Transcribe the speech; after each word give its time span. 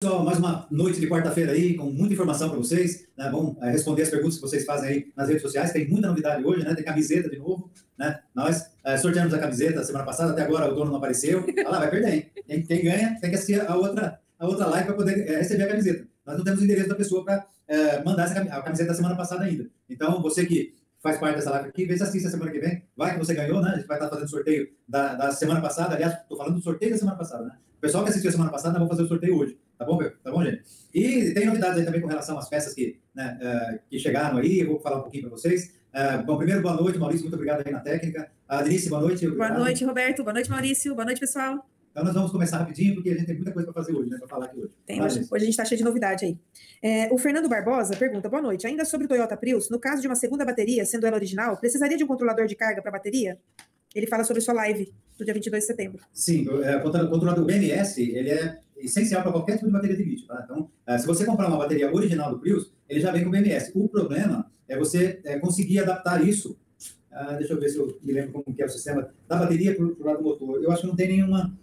Pessoal, 0.00 0.24
mais 0.24 0.38
uma 0.38 0.64
noite 0.70 1.00
de 1.00 1.08
quarta-feira 1.08 1.50
aí, 1.50 1.74
com 1.74 1.90
muita 1.90 2.14
informação 2.14 2.48
para 2.48 2.58
vocês. 2.58 3.08
Né? 3.16 3.28
Vamos 3.32 3.60
é, 3.60 3.72
responder 3.72 4.02
as 4.02 4.08
perguntas 4.08 4.36
que 4.36 4.42
vocês 4.42 4.64
fazem 4.64 4.88
aí 4.88 5.12
nas 5.16 5.26
redes 5.26 5.42
sociais. 5.42 5.72
Tem 5.72 5.88
muita 5.88 6.06
novidade 6.06 6.44
hoje, 6.44 6.64
né? 6.64 6.72
Tem 6.72 6.84
camiseta 6.84 7.28
de 7.28 7.36
novo, 7.36 7.68
né? 7.98 8.20
Nós 8.32 8.70
é, 8.84 8.96
sorteamos 8.96 9.34
a 9.34 9.40
camiseta 9.40 9.82
semana 9.82 10.04
passada, 10.04 10.30
até 10.30 10.42
agora 10.42 10.70
o 10.70 10.74
dono 10.76 10.92
não 10.92 10.98
apareceu. 10.98 11.44
Olha 11.44 11.68
lá, 11.68 11.78
vai 11.80 11.90
perder, 11.90 12.14
hein? 12.14 12.30
Quem, 12.46 12.62
quem 12.62 12.84
ganha 12.84 13.18
tem 13.20 13.28
que 13.28 13.34
assistir 13.34 13.60
a 13.60 13.74
outra, 13.74 14.20
a 14.38 14.46
outra 14.46 14.66
live 14.68 14.86
para 14.86 14.94
poder 14.94 15.28
é, 15.28 15.38
receber 15.38 15.64
a 15.64 15.68
camiseta. 15.68 16.06
Nós 16.24 16.36
não 16.36 16.44
temos 16.44 16.60
o 16.60 16.64
endereço 16.64 16.88
da 16.88 16.94
pessoa 16.94 17.24
para 17.24 17.44
é, 17.66 18.00
mandar 18.04 18.26
essa, 18.26 18.40
a 18.40 18.62
camiseta 18.62 18.90
da 18.90 18.94
semana 18.94 19.16
passada 19.16 19.42
ainda. 19.42 19.68
Então, 19.90 20.22
você 20.22 20.46
que 20.46 20.76
faz 21.02 21.18
parte 21.18 21.34
dessa 21.34 21.50
live 21.50 21.70
aqui, 21.70 21.84
vê 21.86 21.96
se 21.96 22.04
assiste 22.04 22.28
a 22.28 22.30
semana 22.30 22.52
que 22.52 22.60
vem. 22.60 22.84
Vai 22.96 23.14
que 23.14 23.18
você 23.18 23.34
ganhou, 23.34 23.60
né? 23.60 23.70
A 23.70 23.76
gente 23.78 23.88
vai 23.88 23.96
estar 23.96 24.08
fazendo 24.08 24.30
sorteio 24.30 24.68
da, 24.88 25.16
da 25.16 25.32
semana 25.32 25.60
passada. 25.60 25.96
Aliás, 25.96 26.20
estou 26.20 26.38
falando 26.38 26.54
do 26.54 26.62
sorteio 26.62 26.92
da 26.92 26.98
semana 26.98 27.18
passada, 27.18 27.46
né? 27.46 27.56
O 27.78 27.80
pessoal 27.80 28.04
que 28.04 28.10
assistiu 28.10 28.28
a 28.28 28.32
semana 28.32 28.50
passada, 28.52 28.74
vamos 28.74 28.90
fazer 28.90 29.02
o 29.02 29.08
sorteio 29.08 29.36
hoje. 29.36 29.58
Tá 29.78 29.84
bom, 29.84 29.98
Tá 29.98 30.30
bom, 30.32 30.44
gente? 30.44 30.62
E 30.92 31.32
tem 31.32 31.46
novidades 31.46 31.78
aí 31.78 31.84
também 31.84 32.00
com 32.00 32.08
relação 32.08 32.36
às 32.36 32.48
peças 32.48 32.74
que, 32.74 32.98
né, 33.14 33.38
uh, 33.40 33.78
que 33.88 33.98
chegaram 33.98 34.38
aí. 34.38 34.60
Eu 34.60 34.68
vou 34.68 34.80
falar 34.80 34.98
um 34.98 35.02
pouquinho 35.02 35.28
para 35.28 35.30
vocês. 35.30 35.72
Uh, 35.94 36.24
bom, 36.24 36.36
primeiro, 36.36 36.60
boa 36.60 36.74
noite, 36.74 36.98
Maurício. 36.98 37.22
Muito 37.22 37.34
obrigado 37.34 37.64
aí 37.64 37.72
na 37.72 37.80
técnica. 37.80 38.28
A 38.48 38.62
boa 38.88 39.02
noite. 39.02 39.26
Obrigado. 39.26 39.54
Boa 39.54 39.64
noite, 39.64 39.84
Roberto. 39.84 40.24
Boa 40.24 40.32
noite, 40.32 40.50
Maurício. 40.50 40.94
Boa 40.94 41.04
noite, 41.04 41.20
pessoal. 41.20 41.64
Então, 41.90 42.04
nós 42.04 42.14
vamos 42.14 42.30
começar 42.30 42.58
rapidinho, 42.58 42.94
porque 42.94 43.10
a 43.10 43.14
gente 43.14 43.26
tem 43.26 43.36
muita 43.36 43.52
coisa 43.52 43.72
para 43.72 43.82
fazer 43.82 43.96
hoje, 43.96 44.10
né? 44.10 44.18
Para 44.18 44.28
falar 44.28 44.46
aqui 44.46 44.58
hoje. 44.58 44.70
Tem, 44.86 45.02
hoje, 45.02 45.20
hoje 45.20 45.34
a 45.34 45.38
gente 45.38 45.50
está 45.50 45.64
cheio 45.64 45.78
de 45.78 45.84
novidade 45.84 46.24
aí. 46.24 46.38
É, 46.82 47.12
o 47.12 47.18
Fernando 47.18 47.48
Barbosa 47.48 47.96
pergunta: 47.96 48.28
boa 48.28 48.42
noite. 48.42 48.66
Ainda 48.66 48.84
sobre 48.84 49.06
o 49.06 49.08
Toyota 49.08 49.36
Prius, 49.36 49.70
no 49.70 49.78
caso 49.78 50.02
de 50.02 50.08
uma 50.08 50.16
segunda 50.16 50.44
bateria, 50.44 50.84
sendo 50.84 51.06
ela 51.06 51.16
original, 51.16 51.56
precisaria 51.56 51.96
de 51.96 52.04
um 52.04 52.06
controlador 52.06 52.46
de 52.46 52.54
carga 52.54 52.80
para 52.80 52.90
a 52.90 52.92
bateria? 52.92 53.38
Ele 53.94 54.06
fala 54.06 54.22
sobre 54.22 54.42
sua 54.42 54.54
live 54.54 54.92
do 55.16 55.24
dia 55.24 55.34
22 55.34 55.62
de 55.62 55.66
setembro. 55.66 56.02
Sim, 56.12 56.46
é, 56.62 56.76
o 56.76 56.82
controlador 56.82 57.44
BMS, 57.44 58.00
ele 58.00 58.30
é 58.30 58.58
essencial 58.78 59.22
para 59.22 59.32
qualquer 59.32 59.54
tipo 59.54 59.66
de 59.66 59.72
bateria 59.72 59.96
de 59.96 60.04
lítio. 60.04 60.26
Tá? 60.26 60.42
Então, 60.44 60.70
é, 60.86 60.98
se 60.98 61.06
você 61.06 61.24
comprar 61.24 61.48
uma 61.48 61.58
bateria 61.58 61.92
original 61.92 62.30
do 62.30 62.38
Prius, 62.38 62.72
ele 62.88 63.00
já 63.00 63.10
vem 63.12 63.24
com 63.24 63.30
BMS. 63.30 63.72
O 63.74 63.88
problema 63.88 64.50
é 64.68 64.76
você 64.78 65.20
é, 65.24 65.38
conseguir 65.38 65.80
adaptar 65.80 66.26
isso. 66.26 66.58
Ah, 67.10 67.32
deixa 67.32 67.54
eu 67.54 67.60
ver 67.60 67.68
se 67.68 67.78
eu 67.78 67.98
me 68.02 68.12
lembro 68.12 68.32
como 68.32 68.54
que 68.54 68.62
é 68.62 68.66
o 68.66 68.68
sistema 68.68 69.10
da 69.26 69.36
bateria 69.36 69.74
para 69.74 69.84
o 69.84 70.04
lado 70.04 70.18
do 70.18 70.24
motor. 70.24 70.62
Eu 70.62 70.70
acho 70.70 70.82
que 70.82 70.86
não 70.86 70.96
tem 70.96 71.08
nenhuma 71.08 71.56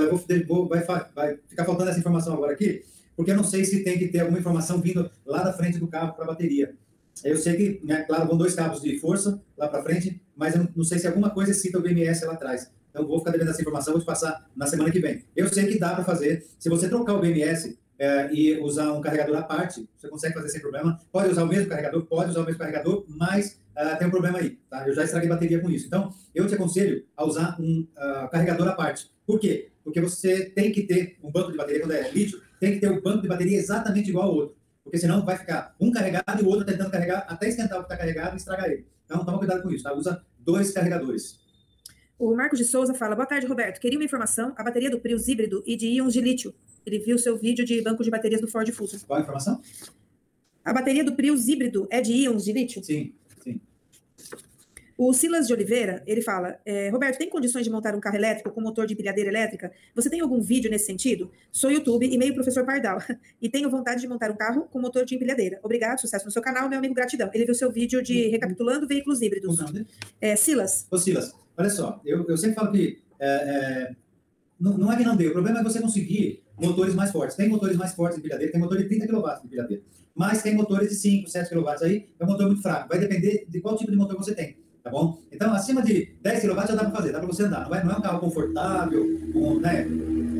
eu 0.00 0.16
vou, 0.46 0.68
vai, 0.68 0.84
vai 1.14 1.38
ficar 1.48 1.64
faltando 1.64 1.90
essa 1.90 1.98
informação 1.98 2.34
agora 2.34 2.52
aqui, 2.52 2.82
porque 3.16 3.30
eu 3.30 3.36
não 3.36 3.44
sei 3.44 3.64
se 3.64 3.84
tem 3.84 3.98
que 3.98 4.08
ter 4.08 4.20
alguma 4.20 4.38
informação 4.38 4.80
vindo 4.80 5.10
lá 5.24 5.42
da 5.42 5.52
frente 5.52 5.78
do 5.78 5.86
carro 5.86 6.14
para 6.14 6.24
a 6.24 6.28
bateria. 6.28 6.74
Eu 7.22 7.36
sei 7.36 7.56
que, 7.56 7.86
né, 7.86 8.02
claro, 8.02 8.26
vão 8.26 8.36
dois 8.36 8.54
cabos 8.54 8.80
de 8.82 8.98
força 8.98 9.40
lá 9.56 9.68
para 9.68 9.82
frente, 9.82 10.20
mas 10.34 10.56
eu 10.56 10.68
não, 10.74 10.84
sei 10.84 10.98
se 10.98 11.06
alguma 11.06 11.30
coisa 11.30 11.54
cita 11.54 11.78
o 11.78 11.82
BMS 11.82 12.24
lá 12.24 12.32
atrás. 12.32 12.70
Então, 12.94 13.04
vou 13.08 13.18
ficar 13.18 13.32
devendo 13.32 13.50
essa 13.50 13.60
informação, 13.60 13.92
vou 13.92 14.00
te 14.00 14.06
passar 14.06 14.48
na 14.54 14.68
semana 14.68 14.88
que 14.88 15.00
vem. 15.00 15.24
Eu 15.34 15.48
sei 15.48 15.66
que 15.66 15.80
dá 15.80 15.94
para 15.94 16.04
fazer. 16.04 16.46
Se 16.60 16.68
você 16.68 16.88
trocar 16.88 17.14
o 17.14 17.20
BMS 17.20 17.76
é, 17.98 18.32
e 18.32 18.60
usar 18.60 18.92
um 18.92 19.00
carregador 19.00 19.36
à 19.36 19.42
parte, 19.42 19.88
você 19.96 20.08
consegue 20.08 20.32
fazer 20.32 20.48
sem 20.48 20.60
problema. 20.60 20.96
Pode 21.10 21.28
usar 21.28 21.42
o 21.42 21.48
mesmo 21.48 21.68
carregador, 21.68 22.06
pode 22.06 22.30
usar 22.30 22.42
o 22.42 22.44
mesmo 22.44 22.60
carregador, 22.60 23.04
mas 23.08 23.60
uh, 23.76 23.98
tem 23.98 24.06
um 24.06 24.12
problema 24.12 24.38
aí. 24.38 24.60
Tá? 24.70 24.86
Eu 24.86 24.94
já 24.94 25.02
estraguei 25.02 25.28
bateria 25.28 25.58
com 25.58 25.68
isso. 25.68 25.88
Então, 25.88 26.08
eu 26.32 26.46
te 26.46 26.54
aconselho 26.54 27.04
a 27.16 27.24
usar 27.24 27.56
um 27.58 27.84
uh, 27.96 28.30
carregador 28.30 28.68
à 28.68 28.74
parte. 28.74 29.10
Por 29.26 29.40
quê? 29.40 29.72
Porque 29.82 30.00
você 30.00 30.44
tem 30.50 30.70
que 30.70 30.84
ter 30.84 31.18
um 31.20 31.32
banco 31.32 31.50
de 31.50 31.58
bateria, 31.58 31.80
quando 31.80 31.94
é 31.94 32.08
lítio, 32.12 32.40
tem 32.60 32.74
que 32.74 32.78
ter 32.78 32.92
um 32.92 33.02
banco 33.02 33.22
de 33.22 33.28
bateria 33.28 33.58
exatamente 33.58 34.10
igual 34.10 34.28
ao 34.28 34.34
outro. 34.36 34.56
Porque 34.84 34.98
senão 34.98 35.24
vai 35.24 35.36
ficar 35.36 35.74
um 35.80 35.90
carregado 35.90 36.40
e 36.40 36.44
o 36.44 36.48
outro 36.48 36.64
tentando 36.64 36.92
carregar 36.92 37.26
até 37.28 37.48
esquentar 37.48 37.78
o 37.78 37.80
que 37.80 37.86
está 37.86 37.96
carregado 37.96 38.34
e 38.34 38.36
estragar 38.36 38.70
ele. 38.70 38.86
Então, 39.04 39.24
toma 39.24 39.38
cuidado 39.38 39.62
com 39.62 39.70
isso. 39.72 39.82
Tá? 39.82 39.92
Usa 39.92 40.22
dois 40.38 40.70
carregadores. 40.70 41.43
O 42.18 42.34
Marcos 42.34 42.58
de 42.58 42.64
Souza 42.64 42.94
fala: 42.94 43.14
Boa 43.14 43.26
tarde, 43.26 43.46
Roberto. 43.46 43.80
Queria 43.80 43.98
uma 43.98 44.04
informação: 44.04 44.52
a 44.56 44.62
bateria 44.62 44.90
do 44.90 45.00
Prius 45.00 45.28
híbrido 45.28 45.62
e 45.66 45.76
de 45.76 45.86
íons 45.86 46.12
de 46.12 46.20
lítio. 46.20 46.54
Ele 46.86 46.98
viu 46.98 47.18
seu 47.18 47.36
vídeo 47.36 47.64
de 47.64 47.80
banco 47.82 48.04
de 48.04 48.10
baterias 48.10 48.40
do 48.40 48.48
Ford 48.48 48.70
Fusion. 48.70 49.00
Qual 49.06 49.18
a 49.18 49.22
informação? 49.22 49.60
A 50.64 50.72
bateria 50.72 51.04
do 51.04 51.14
Prius 51.14 51.48
híbrido 51.48 51.86
é 51.90 52.00
de 52.00 52.12
íons 52.12 52.44
de 52.44 52.52
lítio? 52.52 52.82
Sim. 52.84 53.12
O 54.96 55.12
Silas 55.12 55.48
de 55.48 55.52
Oliveira, 55.52 56.04
ele 56.06 56.22
fala, 56.22 56.56
é, 56.64 56.88
Roberto, 56.88 57.18
tem 57.18 57.28
condições 57.28 57.64
de 57.64 57.70
montar 57.70 57.96
um 57.96 58.00
carro 58.00 58.14
elétrico 58.14 58.50
com 58.50 58.60
motor 58.60 58.86
de 58.86 58.94
empilhadeira 58.94 59.28
elétrica? 59.28 59.72
Você 59.92 60.08
tem 60.08 60.20
algum 60.20 60.40
vídeo 60.40 60.70
nesse 60.70 60.86
sentido? 60.86 61.32
Sou 61.50 61.70
YouTube 61.70 62.06
e 62.06 62.16
meio 62.16 62.32
professor 62.32 62.64
Pardal. 62.64 62.98
e 63.42 63.48
tenho 63.48 63.68
vontade 63.68 64.00
de 64.00 64.08
montar 64.08 64.30
um 64.30 64.36
carro 64.36 64.68
com 64.70 64.80
motor 64.80 65.04
de 65.04 65.16
empilhadeira. 65.16 65.58
Obrigado, 65.64 66.00
sucesso 66.00 66.24
no 66.24 66.30
seu 66.30 66.40
canal, 66.40 66.68
meu 66.68 66.78
amigo, 66.78 66.94
gratidão. 66.94 67.28
Ele 67.34 67.44
viu 67.44 67.54
seu 67.54 67.72
vídeo 67.72 68.00
de 68.02 68.28
recapitulando 68.28 68.86
veículos 68.86 69.20
híbridos. 69.20 69.58
É, 70.20 70.36
Silas. 70.36 70.86
Ô, 70.88 70.96
Silas, 70.96 71.34
olha 71.56 71.70
só, 71.70 72.00
eu, 72.04 72.24
eu 72.28 72.36
sempre 72.36 72.54
falo 72.54 72.70
que 72.70 73.02
é, 73.18 73.26
é, 73.28 73.96
não, 74.60 74.78
não, 74.78 74.92
é 74.92 74.96
que 74.96 75.02
não 75.02 75.16
deu, 75.16 75.30
o 75.30 75.32
problema 75.32 75.58
é 75.58 75.62
você 75.64 75.80
conseguir 75.80 76.44
motores 76.56 76.94
mais 76.94 77.10
fortes. 77.10 77.36
Tem 77.36 77.48
motores 77.48 77.76
mais 77.76 77.92
fortes 77.94 78.16
de 78.16 78.20
empilhadeira, 78.20 78.52
tem 78.52 78.60
motor 78.60 78.78
de 78.78 78.84
30 78.84 79.08
kW 79.08 79.40
de 79.40 79.46
empilhadeira. 79.46 79.82
Mas 80.14 80.40
tem 80.40 80.54
motores 80.54 80.88
de 80.88 80.94
5, 80.94 81.28
7 81.28 81.50
kW 81.50 81.68
aí, 81.82 82.06
é 82.16 82.24
um 82.24 82.28
motor 82.28 82.46
muito 82.46 82.62
fraco. 82.62 82.88
Vai 82.88 83.00
depender 83.00 83.44
de 83.48 83.60
qual 83.60 83.76
tipo 83.76 83.90
de 83.90 83.96
motor 83.96 84.16
você 84.16 84.32
tem 84.32 84.62
tá 84.84 84.90
bom? 84.90 85.18
Então, 85.32 85.52
acima 85.54 85.82
de 85.82 86.14
10 86.20 86.42
kW 86.42 86.66
já 86.68 86.74
dá 86.74 86.84
para 86.84 86.90
fazer, 86.90 87.10
dá 87.10 87.18
para 87.18 87.26
você 87.26 87.44
andar. 87.44 87.68
Não 87.68 87.74
é, 87.74 87.82
não 87.82 87.92
é 87.92 87.96
um 87.96 88.02
carro 88.02 88.20
confortável, 88.20 89.02
com, 89.32 89.58
né? 89.58 89.82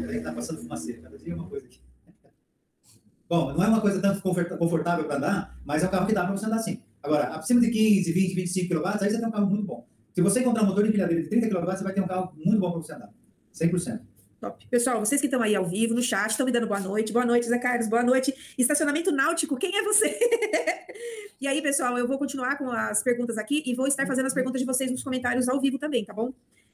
Peraí, 0.03 0.23
tá 0.23 0.33
passando 0.33 0.61
fumaça, 0.61 0.93
cada 0.93 1.19
dia 1.19 1.33
é 1.33 1.35
uma 1.35 1.49
coisa 1.49 1.65
aqui. 1.65 1.81
Bom, 3.27 3.55
não 3.55 3.65
é 3.65 3.69
uma 3.69 3.81
coisa 3.81 4.01
tanto 4.03 4.21
confortável 4.23 5.07
para 5.07 5.17
andar, 5.17 5.59
mas 5.65 5.83
é 5.83 5.87
um 5.87 5.91
carro 5.91 6.07
que 6.07 6.13
dá 6.13 6.25
para 6.25 6.37
você 6.37 6.45
andar 6.45 6.59
sim. 6.59 6.83
Agora, 7.03 7.29
acima 7.29 7.61
de 7.61 7.71
15, 7.71 8.13
20, 8.13 8.35
25 8.35 8.75
kW, 8.75 8.87
aí 8.87 9.11
você 9.11 9.19
tem 9.19 9.27
um 9.27 9.33
carro 9.33 9.47
muito 9.47 9.65
bom. 9.65 9.87
Se 10.13 10.21
você 10.21 10.41
encontrar 10.41 10.63
um 10.63 10.67
motor 10.67 10.85
de 10.85 10.91
empilhadeira 10.91 11.23
de 11.23 11.29
30 11.31 11.49
kW, 11.49 11.65
você 11.65 11.83
vai 11.83 11.95
ter 11.95 12.03
um 12.03 12.07
carro 12.07 12.33
muito 12.37 12.61
bom 12.61 12.71
para 12.71 12.83
você 12.83 12.93
andar. 12.93 13.11
100%. 13.55 14.01
Top. 14.45 14.67
Pessoal, 14.69 15.01
vocês 15.01 15.23
que 15.23 15.27
estão 15.27 15.41
aí 15.41 15.55
ao 15.55 15.65
vivo, 15.65 15.95
no 15.95 16.03
chat, 16.03 16.31
estão 16.31 16.45
me 16.45 16.53
dando 16.53 16.67
boa 16.67 16.79
noite. 16.79 17.15
Boa 17.15 17.25
noite, 17.25 17.47
Zé 17.47 17.59
Carlos. 17.59 17.89
Boa 17.89 18.03
noite. 18.03 18.35
Estacionamento 18.59 19.11
náutico, 19.11 19.57
quem 19.57 19.75
é 19.75 19.83
você? 19.83 20.19
e 21.41 21.49
aí, 21.49 21.63
pessoal, 21.63 21.97
eu 21.97 22.07
vou 22.07 22.19
continuar 22.19 22.59
com 22.59 22.71
as 22.71 23.03
perguntas 23.03 23.39
aqui 23.39 23.63
e 23.65 23.75
vou 23.75 23.87
estar 23.87 24.07
fazendo 24.07 24.27
as 24.27 24.35
perguntas 24.35 24.61
de 24.61 24.67
vocês 24.67 24.91
nos 24.91 25.03
comentários 25.03 25.49
ao 25.49 25.59
vivo 25.59 25.79
também, 25.79 26.05
tá 26.05 26.13
bom? 26.13 26.31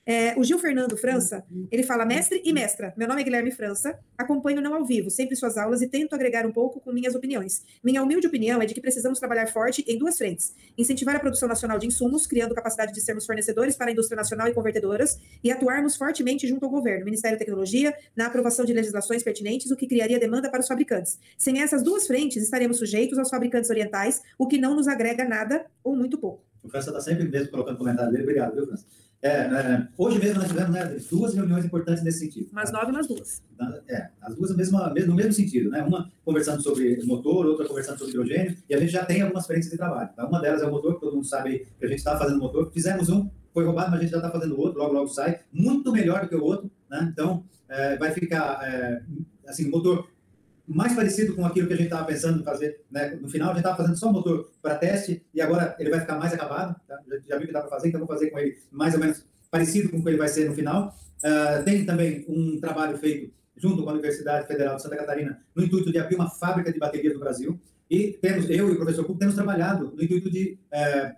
É, 0.07 0.39
o 0.39 0.43
Gil 0.43 0.59
Fernando 0.59 0.97
França, 0.97 1.45
ele 1.71 1.83
fala 1.83 2.05
mestre 2.05 2.41
e 2.45 2.53
mestra. 2.53 2.93
Meu 2.97 3.07
nome 3.07 3.21
é 3.21 3.25
Guilherme 3.25 3.51
França, 3.51 3.99
acompanho 4.17 4.61
não 4.61 4.75
ao 4.75 4.85
vivo, 4.85 5.11
sempre 5.11 5.37
suas 5.37 5.57
aulas 5.57 5.83
e 5.83 5.89
tento 5.89 6.15
agregar 6.15 6.47
um 6.47 6.53
pouco 6.53 6.81
com 6.81 6.93
minhas 6.93 7.15
opiniões. 7.15 7.63
Minha 7.83 8.03
humilde 8.03 8.27
opinião 8.27 8.61
é 8.61 8.67
de 8.67 8.75
que 8.75 8.81
precisamos 8.81 9.19
trabalhar 9.19 9.47
forte 9.47 9.85
em 9.87 9.99
duas 9.99 10.17
frentes: 10.17 10.55
incentivar 10.77 11.17
a 11.17 11.21
produção 11.21 11.49
nacional 11.49 11.79
de 11.79 11.87
insumos, 11.87 12.27
criando 12.27 12.55
capacidade 12.55 12.93
de 12.93 13.01
sermos 13.01 13.27
fornecedores 13.27 13.77
para 13.77 13.89
a 13.89 13.93
indústria 13.93 14.17
nacional 14.17 14.49
e 14.49 14.55
convertedoras, 14.55 15.19
e 15.45 15.51
atuarmos 15.51 15.97
fortemente 15.97 16.49
junto 16.49 16.65
ao 16.65 16.71
governo, 16.71 17.05
Ministério 17.05 17.39
da 17.39 17.45
Tecnologia, 17.45 17.95
na 18.17 18.27
aprovação 18.27 18.65
de 18.65 18.73
legislações 18.73 19.23
pertinentes, 19.23 19.71
o 19.71 19.77
que 19.77 19.87
criaria 19.87 20.19
demanda 20.19 20.51
para 20.51 20.61
os 20.61 20.67
fabricantes. 20.67 21.19
Sem 21.37 21.61
essas 21.61 21.83
duas 21.83 22.07
frentes, 22.07 22.43
estaremos 22.43 22.79
sujeitos 22.79 23.19
aos 23.19 23.29
fabricantes 23.29 23.71
orientais, 23.71 24.23
o 24.39 24.47
que 24.47 24.59
não 24.59 24.75
nos 24.75 24.89
agrega 24.89 25.25
nada 25.25 25.67
ou 25.85 25.95
muito 25.95 26.19
pouco. 26.19 26.45
O 26.63 26.69
França 26.69 26.91
está 26.91 27.01
sempre 27.01 27.29
mesmo 27.29 27.51
colocando 27.51 27.79
comentário 27.79 28.11
dele. 28.11 28.25
Obrigado, 28.25 28.55
viu, 28.55 28.67
França? 28.67 28.85
É, 29.23 29.29
é, 29.29 29.89
hoje 29.99 30.19
mesmo 30.19 30.41
nós 30.41 30.49
tivemos 30.49 30.71
né, 30.73 30.97
duas 31.11 31.35
reuniões 31.35 31.65
importantes 31.65 32.03
nesse 32.03 32.21
sentido. 32.21 32.49
Umas 32.53 32.73
nove 32.73 32.91
nas 32.91 33.07
duas. 33.07 33.43
É, 33.87 34.09
as 34.23 34.35
duas 34.35 34.57
mesma, 34.57 34.95
no 35.07 35.15
mesmo 35.15 35.33
sentido, 35.33 35.69
né? 35.71 35.83
Uma 35.83 36.11
conversando 36.25 36.63
sobre 36.63 37.05
motor, 37.05 37.45
outra 37.45 37.69
conversando 37.69 37.99
sobre 37.99 38.13
hidrogênio, 38.13 38.57
e 38.69 38.75
a 38.75 38.81
gente 38.81 38.91
já 38.91 39.05
tem 39.05 39.21
algumas 39.21 39.47
frentes 39.47 39.71
de 39.71 39.77
trabalho. 39.77 40.09
Tá? 40.17 40.27
Uma 40.27 40.41
delas 40.41 40.63
é 40.63 40.67
o 40.67 40.71
motor, 40.71 40.95
que 40.95 41.01
todo 41.01 41.15
mundo 41.15 41.27
sabe 41.27 41.67
que 41.79 41.85
a 41.85 41.89
gente 41.89 41.99
está 41.99 42.17
fazendo 42.19 42.39
motor. 42.39 42.73
Fizemos 42.73 43.11
um, 43.11 43.29
foi 43.53 43.65
roubado, 43.65 43.91
mas 43.91 44.01
a 44.01 44.03
gente 44.03 44.11
já 44.11 44.19
está 44.19 44.31
fazendo 44.31 44.59
outro, 44.59 44.79
logo, 44.79 44.95
logo 44.95 45.09
sai. 45.09 45.41
Muito 45.53 45.93
melhor 45.93 46.23
do 46.23 46.29
que 46.29 46.37
o 46.37 46.43
outro, 46.43 46.71
né? 46.89 47.11
Então, 47.13 47.45
é, 47.69 47.99
vai 47.99 48.13
ficar, 48.13 48.59
é, 48.63 49.03
assim, 49.47 49.69
o 49.69 49.71
motor 49.71 50.09
mais 50.75 50.95
parecido 50.95 51.35
com 51.35 51.45
aquilo 51.45 51.67
que 51.67 51.75
a 51.75 51.77
gente 51.77 51.87
estava 51.87 52.07
pensando 52.07 52.41
em 52.41 52.45
fazer. 52.45 52.81
Né? 52.91 53.19
No 53.21 53.29
final, 53.29 53.49
a 53.49 53.53
gente 53.53 53.61
estava 53.61 53.77
fazendo 53.77 53.97
só 53.97 54.13
motor 54.13 54.51
para 54.63 54.77
teste 54.77 55.27
e 55.35 55.41
agora 55.41 55.75
ele 55.79 55.91
vai 55.91 56.01
ficar 56.01 56.17
mais 56.17 56.33
acabado. 56.33 56.77
Tá? 56.87 56.99
Já, 57.09 57.17
já 57.29 57.39
viu 57.39 57.49
que 57.49 57.53
dá 57.53 57.61
para 57.61 57.71
fazer, 57.71 57.89
então 57.89 58.01
vou 58.01 58.09
fazer 58.09 58.31
com 58.31 58.39
ele 58.39 58.57
mais 58.71 58.95
ou 58.95 59.01
menos 59.01 59.25
parecido 59.51 59.89
com 59.89 59.99
o 59.99 60.03
que 60.03 60.09
ele 60.09 60.17
vai 60.17 60.29
ser 60.29 60.49
no 60.49 60.55
final. 60.55 60.95
Uh, 61.19 61.65
tem 61.65 61.85
também 61.85 62.25
um 62.29 62.59
trabalho 62.61 62.97
feito 62.99 63.33
junto 63.57 63.83
com 63.83 63.91
a 63.91 63.93
Universidade 63.93 64.47
Federal 64.47 64.77
de 64.77 64.83
Santa 64.83 64.97
Catarina 64.97 65.39
no 65.55 65.63
intuito 65.63 65.93
de 65.93 65.99
abrir 65.99 66.15
uma 66.15 66.31
fábrica 66.31 66.73
de 66.73 66.79
baterias 66.79 67.13
no 67.15 67.21
Brasil. 67.21 67.61
E 67.91 68.13
temos, 68.23 68.49
eu 68.49 68.69
e 68.69 68.73
o 68.73 68.77
professor 68.77 69.05
Cuco 69.05 69.19
temos 69.19 69.35
trabalhado 69.35 69.93
no 69.95 70.03
intuito 70.03 70.31
de 70.31 70.59
uh, 70.73 71.15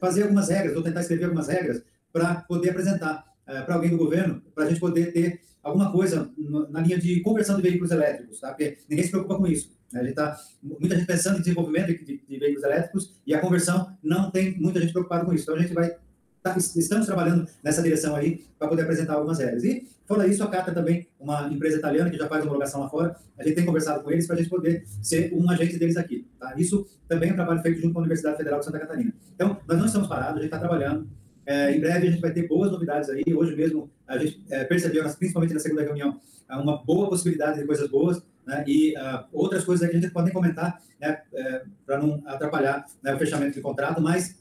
fazer 0.00 0.22
algumas 0.22 0.48
regras, 0.48 0.76
ou 0.76 0.82
tentar 0.82 1.00
escrever 1.00 1.24
algumas 1.24 1.48
regras 1.48 1.82
para 2.12 2.36
poder 2.36 2.70
apresentar 2.70 3.24
uh, 3.48 3.64
para 3.66 3.74
alguém 3.74 3.90
do 3.90 3.98
governo, 3.98 4.40
para 4.54 4.64
a 4.64 4.68
gente 4.68 4.80
poder 4.80 5.12
ter 5.12 5.40
alguma 5.62 5.92
coisa 5.92 6.30
na 6.70 6.80
linha 6.80 6.98
de 6.98 7.20
conversão 7.20 7.56
de 7.56 7.62
veículos 7.62 7.90
elétricos, 7.90 8.40
tá? 8.40 8.48
porque 8.48 8.78
ninguém 8.88 9.04
se 9.04 9.10
preocupa 9.10 9.36
com 9.36 9.46
isso. 9.46 9.72
Né? 9.92 10.00
A 10.00 10.04
gente 10.04 10.14
tá, 10.14 10.36
muita 10.62 10.96
gente 10.96 11.06
pensando 11.06 11.36
em 11.36 11.40
desenvolvimento 11.40 11.88
de, 11.88 12.04
de, 12.04 12.24
de, 12.26 12.38
veículos 12.38 12.64
elétricos 12.64 13.14
e 13.26 13.34
a 13.34 13.40
conversão 13.40 13.96
não 14.02 14.30
tem 14.30 14.58
muita 14.58 14.80
gente 14.80 14.92
preocupada 14.92 15.24
com 15.24 15.32
isso. 15.32 15.44
Então 15.44 15.54
a 15.54 15.58
gente 15.60 15.72
vai 15.72 15.94
tá, 16.42 16.56
estamos 16.58 17.06
trabalhando 17.06 17.46
nessa 17.62 17.82
direção 17.82 18.16
aí 18.16 18.44
para 18.58 18.68
poder 18.68 18.82
apresentar 18.82 19.14
algumas 19.14 19.38
regras. 19.38 19.62
E 19.62 19.86
fora 20.06 20.26
isso, 20.26 20.42
a 20.42 20.48
Cata 20.48 20.72
também, 20.72 21.06
uma 21.20 21.48
empresa 21.48 21.78
italiana 21.78 22.10
que 22.10 22.18
já 22.18 22.26
faz 22.26 22.42
homologação 22.42 22.80
lá 22.80 22.88
fora, 22.88 23.16
a 23.38 23.44
gente 23.44 23.54
tem 23.54 23.64
conversado 23.64 24.02
com 24.02 24.10
eles 24.10 24.26
para 24.26 24.36
a 24.36 24.38
gente 24.38 24.50
poder 24.50 24.84
ser 25.00 25.32
um 25.32 25.48
agente 25.48 25.78
deles 25.78 25.96
aqui. 25.96 26.26
Tá? 26.38 26.54
Isso 26.56 26.86
também 27.06 27.30
é 27.30 27.32
um 27.32 27.36
trabalho 27.36 27.62
feito 27.62 27.80
junto 27.80 27.92
com 27.92 28.00
a 28.00 28.02
Universidade 28.02 28.36
Federal 28.36 28.58
de 28.58 28.64
Santa 28.64 28.80
Catarina. 28.80 29.12
Então, 29.34 29.60
nós 29.66 29.78
não 29.78 29.86
estamos 29.86 30.08
parados, 30.08 30.38
a 30.38 30.42
gente 30.42 30.46
está 30.46 30.58
trabalhando 30.58 31.08
é, 31.46 31.74
em 31.74 31.80
breve 31.80 32.08
a 32.08 32.10
gente 32.10 32.20
vai 32.20 32.32
ter 32.32 32.46
boas 32.46 32.70
novidades 32.70 33.08
aí. 33.10 33.22
Hoje 33.34 33.54
mesmo 33.56 33.90
a 34.06 34.18
gente 34.18 34.44
é, 34.50 34.64
percebeu, 34.64 35.02
principalmente 35.16 35.54
na 35.54 35.60
segunda 35.60 35.82
reunião, 35.82 36.20
uma 36.50 36.82
boa 36.82 37.08
possibilidade 37.08 37.60
de 37.60 37.66
coisas 37.66 37.88
boas 37.88 38.22
né, 38.46 38.64
e 38.66 38.94
uh, 38.96 39.24
outras 39.32 39.64
coisas 39.64 39.88
que 39.88 39.96
a 39.96 40.00
gente 40.00 40.12
pode 40.12 40.30
comentar 40.32 40.82
né, 41.00 41.22
é, 41.32 41.64
para 41.86 41.98
não 41.98 42.22
atrapalhar 42.26 42.84
né, 43.02 43.14
o 43.14 43.18
fechamento 43.18 43.54
de 43.54 43.60
contrato, 43.60 44.00
mas 44.00 44.38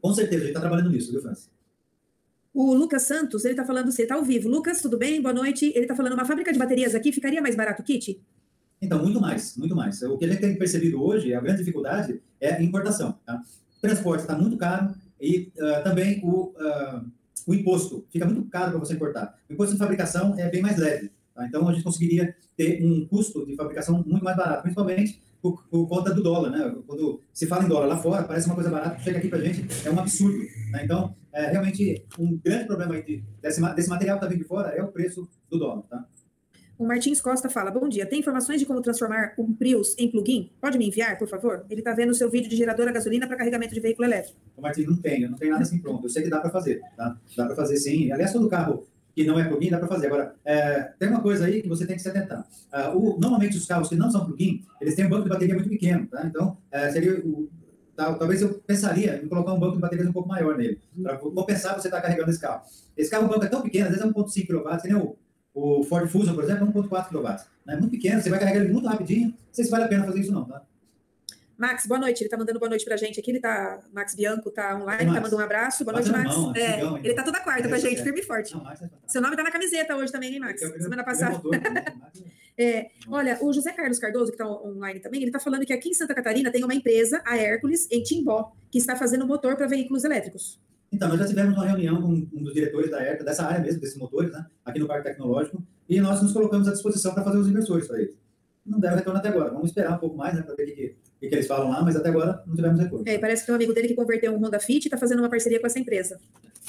com 0.00 0.12
certeza 0.12 0.36
a 0.36 0.46
gente 0.46 0.48
está 0.50 0.60
trabalhando 0.60 0.90
nisso, 0.90 1.10
viu, 1.10 1.20
Francis? 1.20 1.50
O 2.52 2.74
Lucas 2.74 3.02
Santos, 3.02 3.44
ele 3.44 3.54
está 3.54 3.64
falando, 3.64 3.90
você 3.90 4.02
está 4.02 4.16
ao 4.16 4.24
vivo. 4.24 4.48
Lucas, 4.48 4.82
tudo 4.82 4.98
bem? 4.98 5.22
Boa 5.22 5.32
noite. 5.32 5.66
Ele 5.66 5.84
está 5.84 5.94
falando, 5.94 6.14
uma 6.14 6.24
fábrica 6.24 6.52
de 6.52 6.58
baterias 6.58 6.96
aqui 6.96 7.12
ficaria 7.12 7.40
mais 7.40 7.54
barato 7.54 7.80
o 7.80 7.84
kit? 7.84 8.20
Então, 8.82 9.00
muito 9.00 9.20
mais, 9.20 9.56
muito 9.56 9.76
mais. 9.76 10.02
O 10.02 10.18
que 10.18 10.24
a 10.24 10.28
gente 10.28 10.40
tem 10.40 10.58
percebido 10.58 11.00
hoje, 11.00 11.32
a 11.32 11.40
grande 11.40 11.58
dificuldade 11.58 12.20
é 12.40 12.54
a 12.54 12.62
importação. 12.62 13.16
Tá? 13.24 13.40
O 13.78 13.80
transporte 13.80 14.22
está 14.22 14.36
muito 14.36 14.56
caro 14.56 14.92
e 15.20 15.52
uh, 15.56 15.84
também 15.84 16.20
o, 16.24 16.52
uh, 16.56 17.10
o 17.46 17.54
imposto 17.54 18.06
fica 18.10 18.24
muito 18.24 18.44
caro 18.44 18.72
para 18.72 18.80
você 18.80 18.94
importar. 18.94 19.38
O 19.48 19.52
imposto 19.52 19.74
de 19.74 19.78
fabricação 19.78 20.38
é 20.38 20.48
bem 20.48 20.62
mais 20.62 20.78
leve. 20.78 21.10
Tá? 21.34 21.46
Então, 21.46 21.68
a 21.68 21.72
gente 21.72 21.84
conseguiria 21.84 22.34
ter 22.56 22.82
um 22.84 23.06
custo 23.06 23.46
de 23.46 23.56
fabricação 23.56 24.02
muito 24.06 24.24
mais 24.24 24.36
barato, 24.36 24.62
principalmente 24.62 25.20
por, 25.40 25.64
por, 25.70 25.88
conta 25.88 26.12
do 26.12 26.22
dólar, 26.22 26.50
né? 26.50 26.74
Quando 26.86 27.20
se 27.32 27.46
fala 27.46 27.64
em 27.64 27.68
dólar 27.68 27.86
lá 27.86 27.96
fora, 27.96 28.24
parece 28.24 28.46
uma 28.46 28.54
coisa 28.54 28.70
barata, 28.70 29.00
chega 29.00 29.18
aqui 29.18 29.28
para 29.28 29.38
a 29.38 29.42
gente, 29.42 29.66
é 29.86 29.90
um 29.90 29.98
absurdo. 29.98 30.38
Né? 30.70 30.84
Então, 30.84 31.14
é, 31.32 31.50
realmente, 31.50 32.04
um 32.18 32.36
grande 32.36 32.66
problema 32.66 32.94
aí 32.94 33.24
desse, 33.40 33.74
desse 33.74 33.88
material 33.88 34.18
que 34.18 34.24
está 34.24 34.32
vindo 34.32 34.42
de 34.42 34.48
fora 34.48 34.68
é 34.70 34.82
o 34.82 34.88
preço 34.88 35.26
do 35.50 35.58
dólar, 35.58 35.82
tá? 35.82 36.06
O 36.80 36.86
Martins 36.86 37.20
Costa 37.20 37.50
fala: 37.50 37.70
Bom 37.70 37.86
dia, 37.90 38.06
tem 38.06 38.20
informações 38.20 38.58
de 38.58 38.64
como 38.64 38.80
transformar 38.80 39.34
um 39.36 39.52
Prius 39.54 39.94
em 39.98 40.10
plug-in? 40.10 40.50
Pode 40.58 40.78
me 40.78 40.88
enviar, 40.88 41.18
por 41.18 41.28
favor? 41.28 41.66
Ele 41.68 41.82
está 41.82 41.92
vendo 41.92 42.08
o 42.08 42.14
seu 42.14 42.30
vídeo 42.30 42.48
de 42.48 42.56
gerador 42.56 42.88
a 42.88 42.90
gasolina 42.90 43.26
para 43.26 43.36
carregamento 43.36 43.74
de 43.74 43.80
veículo 43.80 44.08
elétrico. 44.08 44.38
O 44.56 44.62
Martins, 44.62 44.86
não 44.86 44.96
tenho, 44.96 45.30
não 45.30 45.36
tem 45.36 45.50
nada 45.50 45.62
assim 45.62 45.78
pronto. 45.78 46.06
Eu 46.06 46.08
sei 46.08 46.22
que 46.22 46.30
dá 46.30 46.40
para 46.40 46.48
fazer, 46.48 46.80
tá? 46.96 47.18
Dá 47.36 47.44
para 47.44 47.54
fazer 47.54 47.76
sim. 47.76 48.10
Aliás, 48.10 48.32
todo 48.32 48.48
carro 48.48 48.86
que 49.14 49.24
não 49.24 49.38
é 49.38 49.44
plug-in 49.44 49.68
dá 49.68 49.78
para 49.78 49.88
fazer. 49.88 50.06
Agora, 50.06 50.34
é, 50.42 50.84
tem 50.98 51.10
uma 51.10 51.20
coisa 51.20 51.44
aí 51.44 51.60
que 51.60 51.68
você 51.68 51.86
tem 51.86 51.96
que 51.96 52.02
se 52.02 52.08
atentar. 52.08 52.48
Uh, 52.72 52.96
o, 52.96 53.20
normalmente, 53.20 53.58
os 53.58 53.66
carros 53.66 53.90
que 53.90 53.96
não 53.96 54.10
são 54.10 54.24
plug-in, 54.24 54.64
eles 54.80 54.94
têm 54.94 55.04
um 55.04 55.10
banco 55.10 55.24
de 55.24 55.28
bateria 55.28 55.54
muito 55.54 55.68
pequeno, 55.68 56.06
tá? 56.06 56.24
Então, 56.24 56.56
é, 56.72 56.90
seria 56.90 57.20
o, 57.20 57.50
talvez 57.94 58.40
eu 58.40 58.54
pensaria 58.54 59.22
em 59.22 59.28
colocar 59.28 59.52
um 59.52 59.60
banco 59.60 59.74
de 59.74 59.82
baterias 59.82 60.08
um 60.08 60.12
pouco 60.14 60.30
maior 60.30 60.56
nele, 60.56 60.80
para 61.02 61.18
compensar 61.18 61.78
você 61.78 61.88
estar 61.88 61.98
tá 61.98 62.04
carregando 62.04 62.30
esse 62.30 62.40
carro. 62.40 62.62
Esse 62.96 63.10
carro, 63.10 63.26
o 63.26 63.28
banco 63.28 63.44
é 63.44 63.48
tão 63.48 63.60
pequeno, 63.60 63.84
às 63.84 63.90
vezes 63.90 64.06
é 64.06 64.08
1.5 64.08 64.46
kW, 64.46 64.80
que 64.80 64.88
nem 64.88 64.96
o 64.96 65.18
o 65.54 65.84
Ford 65.84 66.08
Fusion, 66.08 66.34
por 66.34 66.44
exemplo, 66.44 66.68
é 66.68 66.70
1.4 66.70 67.08
kW. 67.08 67.44
É 67.68 67.76
muito 67.76 67.90
pequeno, 67.90 68.20
você 68.20 68.30
vai 68.30 68.38
carregar 68.38 68.60
ele 68.60 68.72
muito 68.72 68.88
rapidinho. 68.88 69.28
Não 69.28 69.36
sei 69.52 69.64
se 69.64 69.70
vale 69.70 69.84
a 69.84 69.88
pena 69.88 70.04
fazer 70.04 70.20
isso 70.20 70.32
não, 70.32 70.44
tá? 70.44 70.62
Max, 71.60 71.84
boa 71.84 72.00
noite. 72.00 72.22
Ele 72.22 72.26
está 72.26 72.38
mandando 72.38 72.58
boa 72.58 72.70
noite 72.70 72.86
para 72.86 72.94
a 72.94 72.96
gente 72.96 73.20
aqui. 73.20 73.30
Ele 73.30 73.38
tá, 73.38 73.80
Max 73.92 74.14
Bianco 74.14 74.48
está 74.48 74.74
online, 74.76 75.04
está 75.04 75.20
mandando 75.20 75.36
um 75.36 75.40
abraço. 75.40 75.84
Boa 75.84 75.92
noite, 75.92 76.10
Max. 76.10 76.34
Mão, 76.34 76.56
é, 76.56 76.80
ele 77.00 77.10
está 77.10 77.22
toda 77.22 77.38
quarta 77.40 77.68
para 77.68 77.76
a 77.76 77.80
gente, 77.80 78.00
é. 78.00 78.02
firme 78.02 78.20
e 78.20 78.22
forte. 78.22 78.54
Não, 78.54 78.64
Seu 79.06 79.20
nome 79.20 79.34
está 79.34 79.42
na 79.42 79.50
camiseta 79.50 79.94
hoje 79.94 80.10
também, 80.10 80.32
hein, 80.32 80.40
Max? 80.40 80.58
Semana 80.58 81.04
passada. 81.04 81.38
é, 82.56 82.86
olha, 83.08 83.36
o 83.42 83.52
José 83.52 83.72
Carlos 83.72 83.98
Cardoso, 83.98 84.28
que 84.28 84.42
está 84.42 84.48
online 84.48 85.00
também, 85.00 85.20
ele 85.20 85.28
está 85.28 85.38
falando 85.38 85.66
que 85.66 85.72
aqui 85.74 85.90
em 85.90 85.94
Santa 85.94 86.14
Catarina 86.14 86.50
tem 86.50 86.64
uma 86.64 86.74
empresa, 86.74 87.22
a 87.26 87.36
Hércules, 87.36 87.86
em 87.90 88.02
Timbó, 88.02 88.52
que 88.70 88.78
está 88.78 88.96
fazendo 88.96 89.26
motor 89.26 89.54
para 89.54 89.66
veículos 89.66 90.02
elétricos. 90.02 90.58
Então, 90.92 91.08
nós 91.08 91.18
já 91.18 91.26
tivemos 91.26 91.54
uma 91.54 91.64
reunião 91.64 92.02
com 92.02 92.08
um 92.08 92.42
dos 92.42 92.52
diretores 92.52 92.90
da 92.90 93.00
ERCA, 93.00 93.24
dessa 93.24 93.44
área 93.44 93.60
mesmo, 93.60 93.80
desses 93.80 93.96
motores, 93.96 94.32
né, 94.32 94.44
aqui 94.64 94.80
no 94.80 94.88
Parque 94.88 95.08
Tecnológico, 95.08 95.62
e 95.88 96.00
nós 96.00 96.20
nos 96.20 96.32
colocamos 96.32 96.66
à 96.66 96.72
disposição 96.72 97.14
para 97.14 97.22
fazer 97.22 97.38
os 97.38 97.48
inversores 97.48 97.86
para 97.86 98.00
eles. 98.00 98.16
Não 98.66 98.78
deram 98.78 98.96
retorno 98.96 99.18
até 99.18 99.28
agora. 99.28 99.50
Vamos 99.50 99.70
esperar 99.70 99.96
um 99.96 99.98
pouco 99.98 100.16
mais 100.16 100.34
né, 100.34 100.42
para 100.42 100.54
ver 100.54 100.64
o 100.64 100.66
que, 100.66 100.96
que, 101.20 101.28
que, 101.28 101.34
eles 101.34 101.46
falam 101.46 101.70
lá, 101.70 101.82
mas 101.82 101.96
até 101.96 102.08
agora 102.08 102.42
não 102.46 102.54
tivemos 102.54 102.78
retorno. 102.78 103.04
É, 103.08 103.18
parece 103.18 103.42
que 103.42 103.46
tem 103.46 103.52
um 103.52 103.56
amigo 103.56 103.72
dele 103.72 103.88
que 103.88 103.94
converteu 103.94 104.32
um 104.32 104.44
Honda 104.44 104.60
Fit 104.60 104.84
e 104.84 104.88
está 104.88 104.98
fazendo 104.98 105.20
uma 105.20 105.30
parceria 105.30 105.60
com 105.60 105.66
essa 105.66 105.78
empresa. 105.78 106.18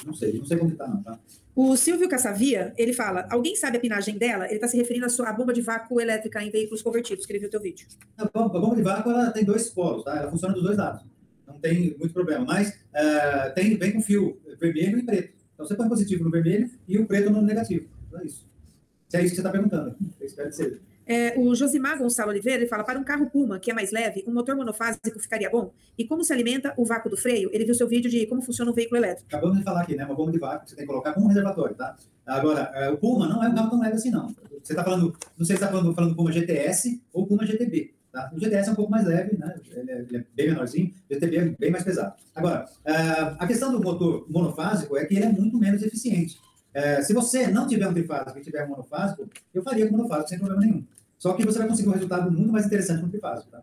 Não 0.06 0.14
sei, 0.14 0.38
não 0.38 0.44
sei 0.44 0.56
como 0.56 0.70
está, 0.70 0.88
não, 0.88 1.02
tá? 1.02 1.18
O 1.54 1.76
Silvio 1.76 2.08
Cassavia, 2.08 2.72
ele 2.78 2.92
fala, 2.92 3.26
alguém 3.30 3.54
sabe 3.54 3.76
a 3.76 3.80
pinagem 3.80 4.16
dela? 4.16 4.46
Ele 4.46 4.54
está 4.54 4.66
se 4.66 4.76
referindo 4.76 5.04
à 5.04 5.08
sua 5.08 5.32
bomba 5.32 5.52
de 5.52 5.60
vácuo 5.60 6.00
elétrica 6.00 6.42
em 6.42 6.50
veículos 6.50 6.80
convertidos, 6.80 7.26
que 7.26 7.32
ele 7.32 7.40
viu 7.40 7.48
o 7.48 7.50
teu 7.50 7.60
vídeo. 7.60 7.86
A 8.16 8.24
bomba, 8.24 8.58
a 8.58 8.60
bomba 8.60 8.76
de 8.76 8.82
vácuo 8.82 9.10
ela 9.10 9.30
tem 9.30 9.44
dois 9.44 9.68
polos, 9.68 10.02
tá? 10.02 10.16
Ela 10.16 10.30
funciona 10.30 10.54
dos 10.54 10.62
dois 10.62 10.78
lados 10.78 11.11
não 11.52 11.60
tem 11.60 11.96
muito 11.98 12.12
problema. 12.12 12.44
Mas 12.44 12.70
uh, 12.70 13.54
tem, 13.54 13.76
vem 13.76 13.92
com 13.92 14.00
fio 14.00 14.40
vermelho 14.58 14.98
e 14.98 15.02
preto. 15.02 15.34
Então 15.54 15.66
você 15.66 15.74
põe 15.74 15.88
positivo 15.88 16.24
no 16.24 16.30
vermelho 16.30 16.70
e 16.88 16.98
o 16.98 17.06
preto 17.06 17.30
no 17.30 17.42
negativo. 17.42 17.86
Então 18.08 18.20
é 18.20 18.24
isso. 18.24 18.46
Se 19.08 19.16
é 19.16 19.20
isso 19.20 19.30
que 19.30 19.36
você 19.36 19.40
está 19.40 19.50
perguntando, 19.50 19.94
eu 20.20 20.26
espero 20.26 20.48
que 20.48 20.56
seja. 20.56 20.80
É, 21.06 21.38
o 21.38 21.54
Josimar 21.54 21.98
Gonçalo 21.98 22.30
Oliveira 22.30 22.60
ele 22.60 22.68
fala: 22.68 22.84
para 22.84 22.98
um 22.98 23.04
carro 23.04 23.28
Puma, 23.28 23.58
que 23.58 23.70
é 23.70 23.74
mais 23.74 23.90
leve, 23.90 24.24
um 24.26 24.32
motor 24.32 24.56
monofásico 24.56 25.18
ficaria 25.18 25.50
bom? 25.50 25.72
E 25.98 26.06
como 26.06 26.24
se 26.24 26.32
alimenta 26.32 26.72
o 26.76 26.84
vácuo 26.84 27.10
do 27.10 27.16
freio? 27.16 27.50
Ele 27.52 27.64
viu 27.64 27.74
seu 27.74 27.88
vídeo 27.88 28.10
de 28.10 28.26
como 28.26 28.40
funciona 28.40 28.70
um 28.70 28.74
veículo 28.74 28.98
elétrico. 28.98 29.28
Acabamos 29.28 29.58
de 29.58 29.64
falar 29.64 29.82
aqui, 29.82 29.96
né? 29.96 30.04
Uma 30.04 30.14
bomba 30.14 30.32
de 30.32 30.38
vácuo 30.38 30.64
que 30.64 30.70
você 30.70 30.76
tem 30.76 30.86
que 30.86 30.90
colocar 30.90 31.12
como 31.12 31.26
um 31.26 31.28
reservatório, 31.28 31.74
tá? 31.74 31.96
Agora, 32.24 32.70
é, 32.74 32.88
o 32.88 32.96
Puma 32.96 33.28
não 33.28 33.42
é 33.42 33.48
um 33.48 33.54
carro 33.54 33.70
tão 33.70 33.80
leve 33.80 33.96
assim, 33.96 34.10
não. 34.10 34.28
Você 34.62 34.72
está 34.72 34.84
falando, 34.84 35.14
não 35.36 35.44
sei 35.44 35.56
se 35.56 35.62
está 35.62 35.68
falando, 35.68 35.92
falando 35.94 36.10
do 36.10 36.16
Puma 36.16 36.30
GTS 36.30 37.02
ou 37.12 37.26
Puma 37.26 37.44
GTB. 37.44 37.92
Tá? 38.12 38.30
O 38.34 38.38
GTS 38.38 38.68
é 38.68 38.72
um 38.72 38.74
pouco 38.74 38.90
mais 38.90 39.06
leve, 39.06 39.38
né? 39.38 39.54
ele, 39.70 39.90
é, 39.90 39.98
ele 40.00 40.16
é 40.18 40.24
bem 40.34 40.48
menorzinho, 40.50 40.92
o 41.10 41.14
GTB 41.14 41.36
é 41.38 41.44
bem 41.58 41.70
mais 41.70 41.82
pesado. 41.82 42.14
Agora, 42.34 42.66
uh, 42.66 43.36
a 43.38 43.46
questão 43.46 43.72
do 43.72 43.80
motor 43.80 44.26
monofásico 44.28 44.98
é 44.98 45.06
que 45.06 45.16
ele 45.16 45.24
é 45.24 45.32
muito 45.32 45.56
menos 45.58 45.82
eficiente. 45.82 46.38
Uh, 46.76 47.02
se 47.02 47.14
você 47.14 47.46
não 47.46 47.66
tiver 47.66 47.88
um 47.88 47.94
trifásico 47.94 48.38
e 48.38 48.42
tiver 48.42 48.66
um 48.66 48.68
monofásico, 48.68 49.26
eu 49.54 49.62
faria 49.62 49.88
com 49.88 49.96
monofásico 49.96 50.28
sem 50.28 50.38
problema 50.38 50.60
nenhum. 50.60 50.84
Só 51.18 51.32
que 51.32 51.44
você 51.44 51.58
vai 51.58 51.68
conseguir 51.68 51.88
um 51.88 51.92
resultado 51.92 52.30
muito 52.30 52.52
mais 52.52 52.66
interessante 52.66 53.00
com 53.00 53.06
o 53.06 53.10
trifásico. 53.10 53.50
Tá? 53.50 53.62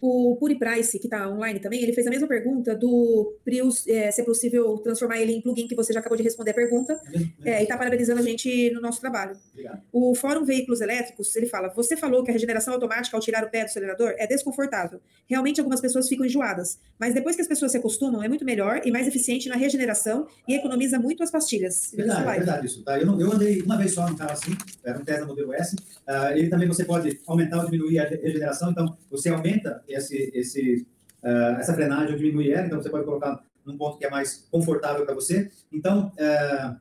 O 0.00 0.36
Puri 0.36 0.58
Price, 0.58 0.98
que 0.98 1.06
está 1.06 1.28
online 1.28 1.58
também, 1.58 1.82
ele 1.82 1.92
fez 1.92 2.06
a 2.06 2.10
mesma 2.10 2.28
pergunta 2.28 2.74
do 2.74 3.34
Prius, 3.44 3.86
é, 3.88 4.10
se 4.10 4.20
é 4.20 4.24
possível 4.24 4.78
transformar 4.78 5.18
ele 5.18 5.32
em 5.32 5.40
plugin, 5.40 5.66
que 5.66 5.74
você 5.74 5.92
já 5.92 6.00
acabou 6.00 6.16
de 6.16 6.22
responder 6.22 6.52
a 6.52 6.54
pergunta, 6.54 7.00
é, 7.44 7.60
e 7.60 7.62
está 7.62 7.76
parabenizando 7.76 8.20
a 8.20 8.22
gente 8.22 8.70
no 8.70 8.80
nosso 8.80 9.00
trabalho. 9.00 9.36
Obrigado. 9.52 9.82
O 9.92 10.14
Fórum 10.14 10.44
Veículos 10.44 10.80
Elétricos, 10.80 11.34
ele 11.34 11.46
fala, 11.46 11.68
você 11.68 11.96
falou 11.96 12.22
que 12.22 12.30
a 12.30 12.32
regeneração 12.32 12.74
automática 12.74 13.16
ao 13.16 13.20
tirar 13.20 13.44
o 13.44 13.50
pé 13.50 13.60
do 13.60 13.66
acelerador 13.66 14.14
é 14.18 14.26
desconfortável. 14.26 15.00
Realmente 15.28 15.60
algumas 15.60 15.80
pessoas 15.80 16.08
ficam 16.08 16.24
enjoadas, 16.24 16.78
mas 16.98 17.12
depois 17.12 17.34
que 17.34 17.42
as 17.42 17.48
pessoas 17.48 17.72
se 17.72 17.78
acostumam, 17.78 18.22
é 18.22 18.28
muito 18.28 18.44
melhor 18.44 18.80
e 18.84 18.90
mais 18.90 19.08
eficiente 19.08 19.48
na 19.48 19.56
regeneração 19.56 20.26
e 20.46 20.54
economiza 20.54 20.98
muito 20.98 21.22
as 21.22 21.30
pastilhas. 21.30 21.92
Verdade, 21.94 22.28
é 22.28 22.34
verdade 22.34 22.66
isso. 22.66 22.84
Tá? 22.84 22.98
Eu, 22.98 23.06
não, 23.06 23.20
eu, 23.20 23.32
andei 23.32 23.60
uma 23.62 23.76
vez 23.76 23.94
só 23.94 24.08
no 24.08 24.16
carro 24.16 24.32
assim, 24.32 24.56
era 24.84 24.98
um 24.98 25.04
Tesla 25.04 25.26
modelo 25.26 25.52
S, 25.52 25.74
uh, 25.74 26.36
ele 26.36 26.48
também 26.48 26.68
você 26.68 26.84
pode 26.84 27.20
aumentar 27.26 27.58
ou 27.58 27.64
diminuir 27.64 27.98
a 27.98 28.04
regeneração, 28.04 28.70
então 28.70 28.96
você 29.10 29.28
aumenta 29.28 29.82
esse, 29.88 30.30
esse, 30.34 30.86
uh, 31.22 31.58
essa 31.58 31.74
frenagem 31.74 32.12
ou 32.12 32.18
diminuir 32.18 32.52
ela, 32.52 32.66
então 32.66 32.80
você 32.80 32.90
pode 32.90 33.04
colocar 33.04 33.42
num 33.64 33.76
ponto 33.76 33.98
que 33.98 34.04
é 34.04 34.10
mais 34.10 34.46
confortável 34.50 35.04
para 35.04 35.14
você. 35.14 35.50
Então, 35.72 36.12
uh, 36.18 36.76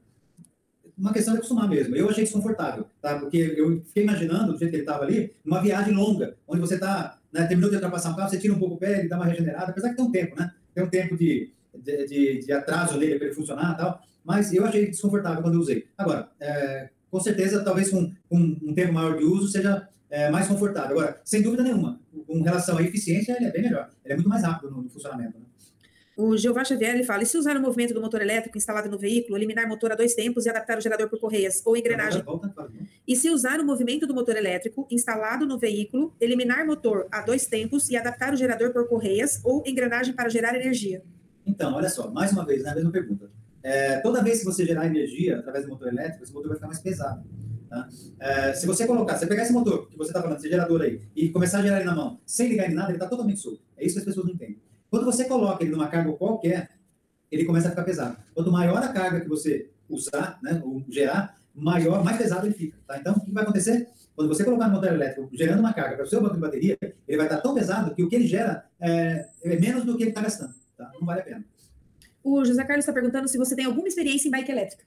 uma 0.98 1.13
questão 1.13 1.33
de 1.33 1.39
acostumar 1.39 1.69
mesmo. 1.69 1.95
Eu 1.95 2.09
achei 2.09 2.24
desconfortável, 2.24 2.88
tá? 3.01 3.19
Porque 3.19 3.38
eu 3.56 3.81
fiquei 3.86 4.04
imaginando, 4.04 4.54
do 4.54 4.57
jeito 4.57 4.71
que 4.71 4.77
ele 4.77 4.83
estava 4.83 5.04
ali, 5.04 5.31
uma 5.45 5.62
viagem 5.62 5.94
longa, 5.94 6.36
onde 6.48 6.59
você 6.59 6.74
está, 6.75 7.20
né, 7.31 7.46
terminou 7.46 7.70
de 7.70 7.75
ultrapassar 7.75 8.12
um 8.12 8.15
carro, 8.15 8.29
você 8.29 8.39
tira 8.39 8.53
um 8.53 8.60
pouco 8.60 8.75
o 8.75 8.77
pé, 8.77 9.00
ele 9.00 9.08
dá 9.08 9.17
uma 9.17 9.25
regenerada, 9.25 9.72
apesar 9.72 9.89
que 9.89 9.96
tem 9.96 10.05
um 10.05 10.12
tempo, 10.12 10.36
né? 10.36 10.51
Tem 10.74 10.84
um 10.84 10.89
tempo 10.89 11.15
de, 11.15 11.51
de, 11.75 12.05
de, 12.08 12.39
de 12.39 12.51
atraso 12.51 12.98
nele 12.98 13.17
para 13.17 13.27
ele 13.27 13.36
funcionar 13.36 13.74
e 13.74 13.77
tal, 13.77 14.01
mas 14.24 14.51
eu 14.51 14.65
achei 14.65 14.88
desconfortável 14.89 15.41
quando 15.41 15.55
eu 15.55 15.62
usei. 15.62 15.88
Agora, 15.98 16.29
é, 16.39 16.89
com 17.12 17.20
certeza, 17.20 17.63
talvez 17.63 17.89
com, 17.89 18.12
com 18.27 18.38
um 18.38 18.74
tempo 18.74 18.93
maior 18.93 19.17
de 19.17 19.24
uso 19.24 19.48
seja 19.48 19.88
é, 20.09 20.29
mais 20.29 20.47
confortável. 20.47 20.99
Agora, 20.99 21.19
sem 21.23 21.41
dúvida 21.41 21.63
nenhuma, 21.63 21.99
com 22.25 22.41
relação 22.41 22.77
à 22.77 22.81
eficiência, 22.81 23.35
ele 23.35 23.45
é 23.45 23.51
bem 23.51 23.63
melhor. 23.63 23.89
Ele 24.03 24.13
é 24.13 24.15
muito 24.17 24.29
mais 24.29 24.43
rápido 24.43 24.71
no, 24.71 24.81
no 24.83 24.89
funcionamento. 24.89 25.37
Né? 25.37 25.45
O 26.17 26.35
Jeová 26.35 26.63
Xavier 26.63 26.95
ele 26.95 27.03
fala: 27.03 27.21
e 27.21 27.25
se 27.27 27.37
usar 27.37 27.55
o 27.55 27.61
movimento 27.61 27.93
do 27.93 28.01
motor 28.01 28.21
elétrico 28.21 28.57
instalado 28.57 28.89
no 28.89 28.97
veículo, 28.97 29.37
eliminar 29.37 29.67
motor 29.67 29.91
a 29.91 29.95
dois 29.95 30.15
tempos 30.15 30.47
e 30.47 30.49
adaptar 30.49 30.79
o 30.79 30.81
gerador 30.81 31.07
por 31.09 31.19
correias 31.19 31.61
ou 31.63 31.77
engrenagem? 31.77 32.23
E 33.07 33.15
se 33.15 33.29
usar 33.29 33.59
o 33.59 33.65
movimento 33.65 34.07
do 34.07 34.15
motor 34.15 34.35
elétrico 34.35 34.87
instalado 34.89 35.45
no 35.45 35.59
veículo, 35.59 36.15
eliminar 36.19 36.65
motor 36.65 37.07
a 37.11 37.21
dois 37.21 37.45
tempos 37.45 37.87
e 37.89 37.95
adaptar 37.95 38.33
o 38.33 38.35
gerador 38.35 38.73
por 38.73 38.87
correias 38.87 39.39
ou 39.43 39.63
engrenagem 39.65 40.13
para 40.15 40.27
gerar 40.27 40.55
energia? 40.55 41.03
Então, 41.45 41.75
olha 41.75 41.87
só, 41.87 42.09
mais 42.09 42.31
uma 42.31 42.43
vez, 42.43 42.63
na 42.63 42.73
mesma 42.73 42.91
pergunta. 42.91 43.29
É, 43.61 43.99
toda 43.99 44.23
vez 44.23 44.39
que 44.39 44.45
você 44.45 44.65
gerar 44.65 44.87
energia 44.87 45.37
através 45.37 45.65
do 45.65 45.71
motor 45.71 45.87
elétrico, 45.89 46.23
esse 46.23 46.33
motor 46.33 46.47
vai 46.47 46.55
ficar 46.57 46.67
mais 46.67 46.79
pesado. 46.79 47.23
Tá? 47.67 47.88
É, 48.19 48.53
se 48.53 48.65
você 48.65 48.88
colocar, 48.88 49.17
você 49.17 49.27
pegar 49.27 49.43
esse 49.43 49.53
motor 49.53 49.88
que 49.89 49.97
você 49.97 50.09
está 50.09 50.21
falando, 50.21 50.38
esse 50.38 50.50
gerador 50.50 50.81
aí, 50.81 51.01
e 51.15 51.29
começar 51.29 51.59
a 51.59 51.62
gerar 51.62 51.77
ele 51.77 51.86
na 51.86 51.95
mão, 51.95 52.19
sem 52.25 52.50
ligar 52.50 52.69
em 52.69 52.74
nada, 52.74 52.89
ele 52.89 52.97
está 52.97 53.07
totalmente 53.07 53.39
solto. 53.39 53.62
É 53.75 53.86
isso 53.86 53.95
que 53.95 54.00
as 54.00 54.05
pessoas 54.05 54.25
não 54.25 54.33
entendem. 54.33 54.59
Quando 54.89 55.05
você 55.05 55.25
coloca 55.25 55.63
ele 55.63 55.71
numa 55.71 55.88
carga 55.88 56.12
qualquer, 56.13 56.69
ele 57.31 57.45
começa 57.45 57.67
a 57.67 57.71
ficar 57.71 57.83
pesado. 57.83 58.17
Quanto 58.33 58.51
maior 58.51 58.77
a 58.77 58.88
carga 58.88 59.19
que 59.19 59.27
você 59.27 59.69
usar, 59.89 60.39
né, 60.41 60.62
ou 60.63 60.83
gerar, 60.89 61.38
maior, 61.53 62.03
mais 62.03 62.17
pesado 62.17 62.45
ele 62.45 62.53
fica. 62.53 62.77
Tá? 62.88 62.97
Então, 62.97 63.13
o 63.13 63.19
que 63.19 63.31
vai 63.31 63.43
acontecer? 63.43 63.88
Quando 64.15 64.29
você 64.29 64.43
colocar 64.43 64.67
no 64.67 64.75
motor 64.75 64.93
elétrico 64.93 65.29
gerando 65.33 65.59
uma 65.59 65.74
carga 65.74 65.95
para 65.95 66.05
o 66.05 66.07
seu 66.07 66.21
banco 66.21 66.36
de 66.36 66.41
bateria, 66.41 66.77
ele 67.07 67.17
vai 67.17 67.25
estar 67.25 67.41
tão 67.41 67.53
pesado 67.53 67.93
que 67.93 68.03
o 68.03 68.09
que 68.09 68.15
ele 68.15 68.27
gera 68.27 68.65
é, 68.79 69.27
é 69.43 69.59
menos 69.59 69.83
do 69.83 69.95
que 69.95 70.03
ele 70.03 70.12
está 70.12 70.21
gastando. 70.21 70.53
Tá? 70.77 70.91
Não 71.00 71.05
vale 71.05 71.21
a 71.21 71.24
pena. 71.24 71.45
O 72.24 72.43
José 72.43 72.63
Carlos 72.63 72.83
está 72.83 72.93
perguntando 72.93 73.27
se 73.27 73.38
você 73.38 73.55
tem 73.55 73.65
alguma 73.65 73.88
experiência 73.88 74.27
em 74.27 74.31
bike 74.31 74.51
elétrica. 74.51 74.83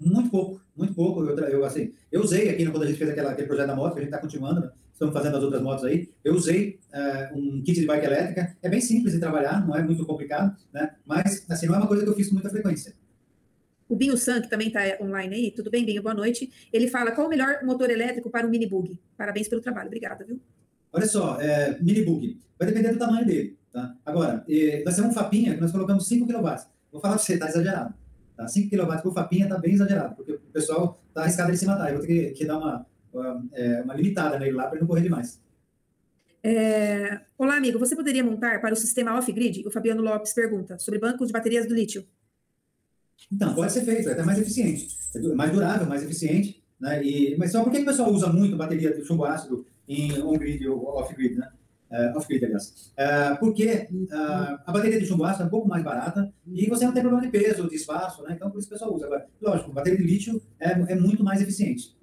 Muito 0.00 0.30
pouco, 0.30 0.60
muito 0.76 0.94
pouco. 0.94 1.24
Eu, 1.24 1.36
eu, 1.36 1.64
assim, 1.64 1.92
eu 2.10 2.22
usei 2.22 2.48
aqui 2.48 2.64
né, 2.64 2.70
quando 2.70 2.84
a 2.84 2.86
gente 2.86 2.98
fez 2.98 3.10
aquela, 3.10 3.32
aquele 3.32 3.48
projeto 3.48 3.66
da 3.66 3.76
moto, 3.76 3.94
que 3.94 3.98
a 3.98 4.02
gente 4.02 4.10
está 4.10 4.20
continuando, 4.20 4.60
né? 4.60 4.70
estamos 4.98 5.14
fazendo 5.14 5.36
as 5.36 5.42
outras 5.42 5.62
motos 5.62 5.84
aí. 5.84 6.08
Eu 6.24 6.34
usei 6.34 6.80
uh, 6.92 7.38
um 7.38 7.62
kit 7.62 7.80
de 7.80 7.86
bike 7.86 8.06
elétrica, 8.06 8.56
é 8.60 8.68
bem 8.68 8.80
simples 8.80 9.14
de 9.14 9.20
trabalhar, 9.20 9.66
não 9.66 9.74
é 9.74 9.82
muito 9.82 10.04
complicado, 10.04 10.56
né? 10.72 10.90
Mas, 11.06 11.46
assim, 11.48 11.66
não 11.66 11.76
é 11.76 11.78
uma 11.78 11.86
coisa 11.86 12.02
que 12.02 12.10
eu 12.10 12.14
fiz 12.14 12.28
com 12.28 12.34
muita 12.34 12.50
frequência. 12.50 12.94
O 13.88 13.96
Binho 13.96 14.18
San, 14.18 14.42
que 14.42 14.50
também 14.50 14.68
está 14.68 14.80
online 15.00 15.34
aí, 15.34 15.50
tudo 15.50 15.70
bem, 15.70 15.84
Binho? 15.84 16.02
Boa 16.02 16.14
noite. 16.14 16.52
Ele 16.72 16.88
fala, 16.88 17.12
qual 17.12 17.26
o 17.26 17.30
melhor 17.30 17.60
motor 17.64 17.88
elétrico 17.90 18.28
para 18.28 18.46
um 18.46 18.50
mini 18.50 18.66
bug? 18.66 19.00
Parabéns 19.16 19.48
pelo 19.48 19.62
trabalho, 19.62 19.86
obrigada, 19.86 20.24
viu? 20.24 20.40
Olha 20.92 21.06
só, 21.06 21.40
é, 21.40 21.78
mini 21.80 22.04
bug, 22.04 22.38
vai 22.58 22.68
depender 22.68 22.92
do 22.92 22.98
tamanho 22.98 23.24
dele, 23.24 23.56
tá? 23.72 23.96
Agora, 24.04 24.44
é, 24.48 24.82
vai 24.82 24.92
ser 24.92 25.02
um 25.02 25.12
Fapinha 25.12 25.54
que 25.54 25.60
nós 25.60 25.72
colocamos 25.72 26.06
5 26.08 26.26
kW. 26.26 26.42
Vou 26.90 27.00
falar 27.00 27.14
para 27.14 27.18
você, 27.18 27.34
está 27.34 27.48
exagerado. 27.48 27.94
Tá? 28.38 28.46
5 28.46 28.70
kW 28.70 29.02
por 29.02 29.12
Fapinha 29.12 29.46
está 29.46 29.58
bem 29.58 29.74
exagerado, 29.74 30.14
porque 30.14 30.34
o 30.34 30.38
pessoal 30.52 31.02
está 31.08 31.22
arriscado 31.22 31.50
de 31.50 31.58
se 31.58 31.66
matar. 31.66 31.90
Eu 31.90 31.98
vou 31.98 32.06
ter 32.06 32.28
que, 32.28 32.38
que 32.38 32.46
dar 32.46 32.56
uma, 32.56 32.86
uma, 33.12 33.44
é, 33.52 33.82
uma 33.82 33.94
limitada 33.94 34.38
nele 34.38 34.52
lá 34.52 34.66
para 34.66 34.74
ele 34.74 34.82
não 34.82 34.86
correr 34.86 35.02
demais. 35.02 35.40
É... 36.40 37.20
Olá, 37.36 37.56
amigo. 37.56 37.80
Você 37.80 37.96
poderia 37.96 38.22
montar 38.22 38.60
para 38.60 38.72
o 38.72 38.76
sistema 38.76 39.18
off-grid? 39.18 39.66
O 39.66 39.72
Fabiano 39.72 40.00
Lopes 40.00 40.32
pergunta 40.32 40.78
sobre 40.78 41.00
bancos 41.00 41.26
de 41.26 41.32
baterias 41.32 41.66
do 41.66 41.74
lítio. 41.74 42.06
Então, 43.30 43.52
pode 43.56 43.72
ser 43.72 43.84
feito, 43.84 44.08
é 44.08 44.12
até 44.12 44.22
mais 44.22 44.38
eficiente. 44.38 44.96
É 45.16 45.20
mais 45.34 45.50
durável, 45.50 45.88
mais 45.88 46.04
eficiente. 46.04 46.62
Né? 46.78 47.04
E, 47.04 47.36
mas 47.36 47.50
só 47.50 47.64
por 47.64 47.72
que 47.72 47.80
o 47.80 47.84
pessoal 47.84 48.12
usa 48.12 48.32
muito 48.32 48.56
bateria 48.56 48.94
de 48.94 49.04
chumbo 49.04 49.24
ácido 49.24 49.66
em 49.88 50.12
on-grid 50.22 50.64
ou 50.68 50.86
off-grid? 50.96 51.34
Né? 51.34 51.50
Uh, 51.90 52.44
aliás. 52.44 52.92
Uh, 52.98 53.40
porque 53.40 53.88
uh, 53.90 54.58
a 54.66 54.72
bateria 54.72 55.00
de 55.00 55.06
chumbo 55.06 55.24
ácido 55.24 55.44
é 55.44 55.46
um 55.46 55.50
pouco 55.50 55.66
mais 55.66 55.82
barata 55.82 56.30
e 56.46 56.66
você 56.68 56.84
não 56.84 56.92
tem 56.92 57.02
problema 57.02 57.24
de 57.24 57.32
peso, 57.32 57.68
de 57.68 57.76
espaço, 57.76 58.22
né? 58.22 58.34
então 58.34 58.50
por 58.50 58.58
isso 58.58 58.68
o 58.68 58.70
pessoal 58.70 58.94
usa. 58.94 59.06
Agora, 59.06 59.26
lógico, 59.40 59.72
bateria 59.72 59.98
de 59.98 60.04
lítio 60.04 60.40
é, 60.60 60.72
é 60.72 60.94
muito 60.94 61.24
mais 61.24 61.40
eficiente. 61.40 61.96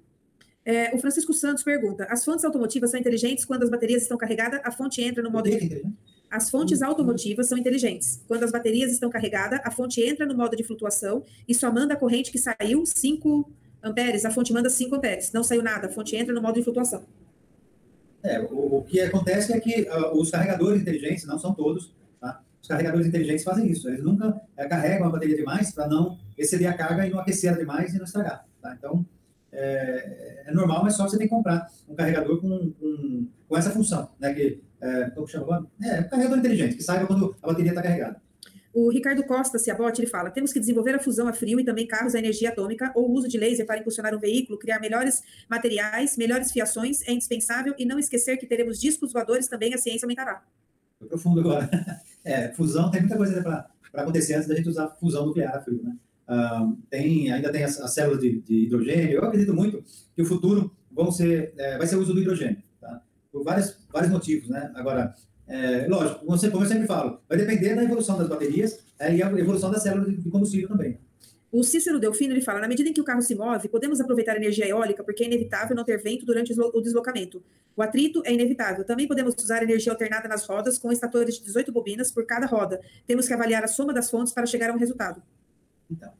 É, 0.64 0.92
o 0.92 0.98
Francisco 0.98 1.32
Santos 1.32 1.62
pergunta: 1.62 2.04
as 2.10 2.24
fontes 2.24 2.44
automotivas 2.44 2.90
são 2.90 2.98
inteligentes 2.98 3.44
quando 3.44 3.62
as 3.62 3.70
baterias 3.70 4.02
estão 4.02 4.18
carregadas? 4.18 4.60
A 4.64 4.72
fonte 4.72 5.00
entra 5.00 5.22
no 5.22 5.30
modo. 5.30 5.48
De... 5.48 5.84
As 6.28 6.50
fontes 6.50 6.82
automotivas 6.82 7.46
são 7.46 7.56
inteligentes. 7.56 8.24
Quando 8.26 8.42
as 8.42 8.50
baterias 8.50 8.90
estão 8.90 9.08
carregadas, 9.08 9.60
a 9.62 9.70
fonte 9.70 10.02
entra 10.02 10.26
no 10.26 10.34
modo 10.36 10.56
de 10.56 10.64
flutuação 10.64 11.22
e 11.46 11.54
só 11.54 11.72
manda 11.72 11.94
a 11.94 11.96
corrente 11.96 12.32
que 12.32 12.38
saiu 12.38 12.84
5 12.84 13.48
amperes, 13.80 14.24
a 14.24 14.30
fonte 14.32 14.52
manda 14.52 14.68
5 14.68 14.96
amperes. 14.96 15.32
Não 15.32 15.44
saiu 15.44 15.62
nada, 15.62 15.86
a 15.86 15.90
fonte 15.90 16.16
entra 16.16 16.34
no 16.34 16.42
modo 16.42 16.54
de 16.54 16.64
flutuação. 16.64 17.04
É, 18.26 18.40
o, 18.40 18.78
o 18.78 18.82
que 18.84 19.00
acontece 19.00 19.52
é 19.52 19.60
que 19.60 19.82
uh, 19.82 20.18
os 20.18 20.30
carregadores 20.30 20.82
inteligentes, 20.82 21.24
não 21.24 21.38
são 21.38 21.54
todos, 21.54 21.94
tá? 22.20 22.40
os 22.60 22.68
carregadores 22.68 23.06
inteligentes 23.06 23.44
fazem 23.44 23.68
isso. 23.70 23.88
Eles 23.88 24.02
nunca 24.02 24.28
uh, 24.28 24.68
carregam 24.68 25.06
a 25.06 25.10
bateria 25.10 25.36
demais 25.36 25.72
para 25.72 25.86
não 25.86 26.18
exceder 26.36 26.68
a 26.68 26.74
carga 26.74 27.06
e 27.06 27.10
não 27.10 27.20
aquecer 27.20 27.50
ela 27.50 27.58
demais 27.58 27.94
e 27.94 27.98
não 27.98 28.04
estragar. 28.04 28.44
Tá? 28.60 28.74
Então, 28.76 29.06
é, 29.52 30.42
é, 30.46 30.52
normal, 30.52 30.82
mas 30.82 30.94
só 30.94 31.08
você 31.08 31.16
tem 31.16 31.26
que 31.26 31.34
comprar 31.34 31.66
um 31.88 31.94
carregador 31.94 32.40
com, 32.40 32.72
com, 33.48 33.56
essa 33.56 33.70
função, 33.70 34.10
né? 34.20 34.34
Que, 34.34 34.60
é, 34.80 35.10
como 35.10 35.26
chama 35.26 35.44
agora? 35.44 35.66
É, 35.82 36.00
um 36.00 36.08
carregador 36.08 36.38
inteligente, 36.38 36.76
que 36.76 36.82
saiba 36.82 37.06
quando 37.06 37.34
a 37.42 37.46
bateria 37.46 37.70
está 37.70 37.80
carregada. 37.80 38.20
O 38.78 38.90
Ricardo 38.90 39.24
Costa 39.24 39.58
Ciabotti, 39.58 40.02
ele 40.02 40.06
fala, 40.06 40.30
temos 40.30 40.52
que 40.52 40.60
desenvolver 40.60 40.94
a 40.94 40.98
fusão 40.98 41.26
a 41.26 41.32
frio 41.32 41.58
e 41.58 41.64
também 41.64 41.86
carros 41.86 42.14
a 42.14 42.18
energia 42.18 42.50
atômica 42.50 42.92
ou 42.94 43.08
o 43.08 43.14
uso 43.14 43.26
de 43.26 43.38
laser 43.38 43.64
para 43.64 43.78
impulsionar 43.78 44.14
um 44.14 44.18
veículo, 44.18 44.58
criar 44.58 44.78
melhores 44.78 45.22
materiais, 45.48 46.14
melhores 46.18 46.52
fiações, 46.52 47.00
é 47.08 47.12
indispensável 47.12 47.74
e 47.78 47.86
não 47.86 47.98
esquecer 47.98 48.36
que 48.36 48.44
teremos 48.44 48.78
discos 48.78 49.14
voadores 49.14 49.48
também, 49.48 49.72
a 49.72 49.78
ciência 49.78 50.04
aumentará. 50.04 50.44
Foi 50.98 51.08
profundo 51.08 51.40
agora. 51.40 51.70
É, 52.22 52.48
fusão, 52.54 52.90
tem 52.90 53.02
muita 53.02 53.16
coisa 53.16 53.40
para 53.40 53.68
acontecer 53.94 54.34
antes 54.34 54.48
da 54.48 54.56
gente 54.56 54.68
usar 54.68 54.88
fusão 54.98 55.26
nuclear 55.26 55.54
a 55.54 55.60
frio, 55.60 55.80
né? 55.80 55.96
Uh, 56.28 56.76
tem, 56.90 57.32
ainda 57.32 57.52
tem 57.52 57.62
as, 57.62 57.80
as 57.80 57.94
células 57.94 58.20
de, 58.20 58.40
de, 58.40 58.64
hidrogênio. 58.64 59.12
Eu 59.12 59.24
acredito 59.24 59.54
muito 59.54 59.84
que 60.12 60.22
o 60.22 60.24
futuro 60.24 60.76
vão 60.90 61.12
ser, 61.12 61.54
é, 61.56 61.78
vai 61.78 61.86
ser 61.86 61.94
o 61.94 62.00
uso 62.00 62.12
do 62.12 62.20
hidrogênio, 62.20 62.60
tá? 62.80 63.00
por 63.30 63.44
vários, 63.44 63.78
vários 63.92 64.10
motivos. 64.10 64.48
Né? 64.48 64.72
Agora, 64.74 65.14
é, 65.48 65.86
lógico, 65.86 66.26
como, 66.26 66.34
eu 66.34 66.66
sempre 66.66 66.86
falo, 66.86 67.20
vai 67.28 67.38
depender 67.38 67.74
da 67.74 67.84
evolução 67.84 68.18
das 68.18 68.28
baterias 68.28 68.80
é, 68.98 69.14
e 69.14 69.22
a 69.22 69.30
evolução 69.30 69.70
das 69.70 69.82
células 69.82 70.08
de, 70.08 70.28
combustível 70.28 70.68
também. 70.68 70.98
O 71.52 71.62
Cícero 71.62 72.00
Delfino 72.00 72.34
ele 72.34 72.40
fala: 72.40 72.60
na 72.60 72.68
medida 72.68 72.88
em 72.88 72.92
que 72.92 73.00
o 73.00 73.04
carro 73.04 73.22
se 73.22 73.34
move, 73.34 73.68
podemos 73.68 74.00
aproveitar 74.00 74.32
a 74.32 74.36
energia 74.36 74.66
eólica 74.66 75.04
porque 75.04 75.22
é 75.22 75.26
inevitável 75.26 75.76
não 75.76 75.84
ter 75.84 76.02
vento 76.02 76.26
durante 76.26 76.52
o 76.58 76.80
deslocamento. 76.80 77.42
O 77.76 77.82
atrito 77.82 78.22
é 78.24 78.32
inevitável. 78.32 78.84
Também 78.84 79.06
podemos 79.06 79.34
usar 79.38 79.62
energia 79.62 79.92
alternada 79.92 80.26
nas 80.26 80.44
rodas 80.46 80.78
com 80.78 80.90
estatores 80.90 81.36
de 81.36 81.44
18 81.44 81.70
bobinas 81.70 82.10
por 82.10 82.26
cada 82.26 82.46
roda. 82.46 82.80
Temos 83.06 83.28
que 83.28 83.34
avaliar 83.34 83.62
a 83.62 83.68
soma 83.68 83.92
das 83.92 84.10
fontes 84.10 84.32
para 84.32 84.46
chegar 84.46 84.70
a 84.70 84.72
um 84.72 84.78
resultado. 84.78 85.22
Então, 85.90 86.12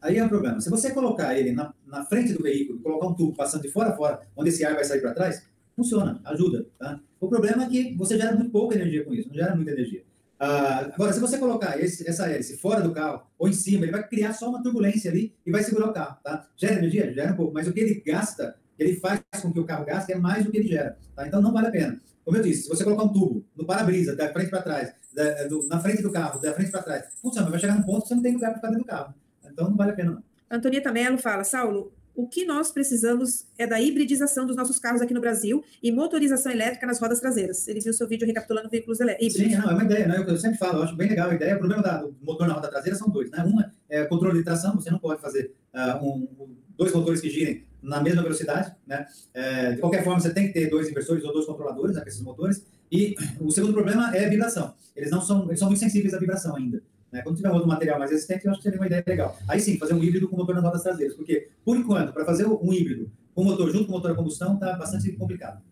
aí 0.00 0.16
é 0.16 0.22
o 0.22 0.26
um 0.26 0.28
problema. 0.28 0.60
Se 0.60 0.70
você 0.70 0.90
colocar 0.90 1.38
ele 1.38 1.52
na, 1.52 1.72
na 1.86 2.04
frente 2.06 2.32
do 2.32 2.42
veículo, 2.42 2.80
colocar 2.80 3.06
um 3.06 3.14
tubo 3.14 3.36
passando 3.36 3.62
de 3.62 3.70
fora 3.70 3.90
a 3.90 3.96
fora, 3.96 4.26
onde 4.34 4.48
esse 4.48 4.64
ar 4.64 4.74
vai 4.74 4.84
sair 4.84 5.00
para 5.00 5.12
trás, 5.12 5.46
funciona, 5.78 6.20
ajuda. 6.24 6.66
Tá? 6.76 7.00
O 7.20 7.28
problema 7.28 7.64
é 7.64 7.68
que 7.68 7.94
você 7.94 8.18
gera 8.18 8.34
muito 8.34 8.50
pouca 8.50 8.74
energia 8.74 9.04
com 9.04 9.14
isso, 9.14 9.28
não 9.28 9.34
gera 9.34 9.54
muita 9.54 9.70
energia. 9.70 10.02
Ah, 10.40 10.90
agora, 10.92 11.12
se 11.12 11.20
você 11.20 11.38
colocar 11.38 11.80
esse, 11.80 12.08
essa 12.08 12.28
hélice 12.28 12.58
fora 12.58 12.80
do 12.80 12.92
carro 12.92 13.22
ou 13.38 13.48
em 13.48 13.52
cima, 13.52 13.84
ele 13.84 13.92
vai 13.92 14.06
criar 14.06 14.32
só 14.32 14.48
uma 14.48 14.62
turbulência 14.62 15.10
ali 15.10 15.34
e 15.46 15.50
vai 15.50 15.62
segurar 15.62 15.88
o 15.88 15.92
carro. 15.92 16.16
Tá? 16.22 16.48
Gera 16.56 16.74
energia? 16.74 17.12
Gera 17.12 17.32
um 17.32 17.36
pouco, 17.36 17.54
mas 17.54 17.66
o 17.66 17.72
que 17.72 17.80
ele 17.80 18.02
gasta, 18.04 18.56
ele 18.78 18.96
faz 18.96 19.20
com 19.40 19.52
que 19.52 19.60
o 19.60 19.64
carro 19.64 19.84
gaste, 19.84 20.12
é 20.12 20.16
mais 20.16 20.44
do 20.44 20.50
que 20.50 20.58
ele 20.58 20.68
gera. 20.68 20.96
Tá? 21.14 21.26
Então, 21.26 21.40
não 21.40 21.52
vale 21.52 21.68
a 21.68 21.70
pena. 21.70 22.00
Como 22.24 22.36
eu 22.36 22.42
disse, 22.42 22.64
se 22.64 22.68
você 22.68 22.84
colocar 22.84 23.04
um 23.04 23.12
tubo 23.12 23.44
no 23.56 23.64
para-brisa, 23.64 24.14
da 24.14 24.32
frente 24.32 24.50
para 24.50 24.62
trás, 24.62 24.92
da, 25.14 25.44
do, 25.44 25.66
na 25.66 25.80
frente 25.80 26.02
do 26.02 26.12
carro, 26.12 26.40
da 26.40 26.52
frente 26.52 26.70
para 26.70 26.82
trás, 26.82 27.06
funciona, 27.22 27.50
vai 27.50 27.58
chegar 27.58 27.74
num 27.74 27.82
ponto 27.82 28.02
que 28.02 28.08
você 28.08 28.14
não 28.14 28.22
tem 28.22 28.34
lugar 28.34 28.50
para 28.50 28.58
ficar 28.58 28.68
dentro 28.68 28.84
do 28.84 28.88
carro. 28.88 29.14
Então 29.44 29.70
não 29.70 29.76
vale 29.76 29.92
a 29.92 29.94
pena. 29.94 30.22
Antonieta 30.50 30.92
Mello 30.92 31.18
fala, 31.18 31.42
Saulo, 31.42 31.92
o 32.18 32.26
que 32.26 32.44
nós 32.44 32.72
precisamos 32.72 33.46
é 33.56 33.64
da 33.64 33.80
hibridização 33.80 34.44
dos 34.44 34.56
nossos 34.56 34.76
carros 34.80 35.00
aqui 35.00 35.14
no 35.14 35.20
Brasil 35.20 35.62
e 35.80 35.92
motorização 35.92 36.50
elétrica 36.50 36.84
nas 36.84 36.98
rodas 36.98 37.20
traseiras. 37.20 37.68
Ele 37.68 37.80
viu 37.80 37.92
seu 37.92 38.08
vídeo 38.08 38.26
recapitulando 38.26 38.68
veículos 38.68 38.98
híbridos. 38.98 39.34
Sim, 39.34 39.54
não, 39.54 39.70
é 39.70 39.74
uma 39.74 39.84
ideia, 39.84 40.08
né? 40.08 40.24
Eu 40.26 40.36
sempre 40.36 40.58
falo, 40.58 40.78
eu 40.78 40.82
acho 40.82 40.96
bem 40.96 41.08
legal 41.08 41.30
a 41.30 41.34
ideia. 41.34 41.54
O 41.54 41.60
problema 41.60 41.80
do 41.80 42.16
motor 42.20 42.48
na 42.48 42.54
roda 42.54 42.66
traseira 42.66 42.98
são 42.98 43.08
dois, 43.08 43.30
né? 43.30 43.44
Uma 43.44 43.72
é 43.88 44.04
controle 44.04 44.36
de 44.36 44.44
tração, 44.44 44.74
você 44.74 44.90
não 44.90 44.98
pode 44.98 45.20
fazer 45.22 45.54
uh, 45.72 46.04
um, 46.04 46.56
dois 46.76 46.92
motores 46.92 47.20
que 47.20 47.30
girem 47.30 47.62
na 47.80 48.02
mesma 48.02 48.20
velocidade, 48.20 48.74
né? 48.84 49.06
É, 49.32 49.74
de 49.74 49.80
qualquer 49.80 50.02
forma, 50.02 50.18
você 50.18 50.34
tem 50.34 50.48
que 50.48 50.52
ter 50.52 50.68
dois 50.68 50.88
inversores 50.90 51.22
ou 51.22 51.32
dois 51.32 51.46
controladores, 51.46 51.94
né, 51.94 52.02
esses 52.04 52.20
motores. 52.20 52.66
E 52.90 53.14
o 53.40 53.48
segundo 53.52 53.72
problema 53.72 54.16
é 54.16 54.26
a 54.26 54.28
vibração. 54.28 54.74
Eles 54.96 55.12
não 55.12 55.20
são, 55.20 55.46
eles 55.46 55.60
são 55.60 55.68
muito 55.68 55.78
sensíveis 55.78 56.12
à 56.12 56.18
vibração 56.18 56.56
ainda. 56.56 56.82
Né? 57.12 57.22
Quando 57.22 57.36
tiver 57.36 57.50
outro 57.50 57.68
material 57.68 57.98
mais 57.98 58.10
resistente, 58.10 58.44
eu 58.44 58.50
acho 58.50 58.60
que 58.60 58.64
seria 58.64 58.78
uma 58.78 58.86
ideia 58.86 59.04
legal. 59.06 59.36
Aí 59.48 59.60
sim, 59.60 59.78
fazer 59.78 59.94
um 59.94 60.02
híbrido 60.02 60.28
com 60.28 60.36
motor 60.36 60.54
nas 60.54 60.64
rodas 60.64 60.82
traseiras, 60.82 61.16
porque, 61.16 61.48
por 61.64 61.76
enquanto, 61.76 62.12
para 62.12 62.24
fazer 62.24 62.46
um 62.46 62.72
híbrido 62.72 63.10
com 63.34 63.44
motor 63.44 63.70
junto 63.70 63.86
com 63.86 63.92
motor 63.92 64.10
a 64.10 64.14
combustão, 64.14 64.54
está 64.54 64.76
bastante 64.76 65.12
complicado. 65.12 65.62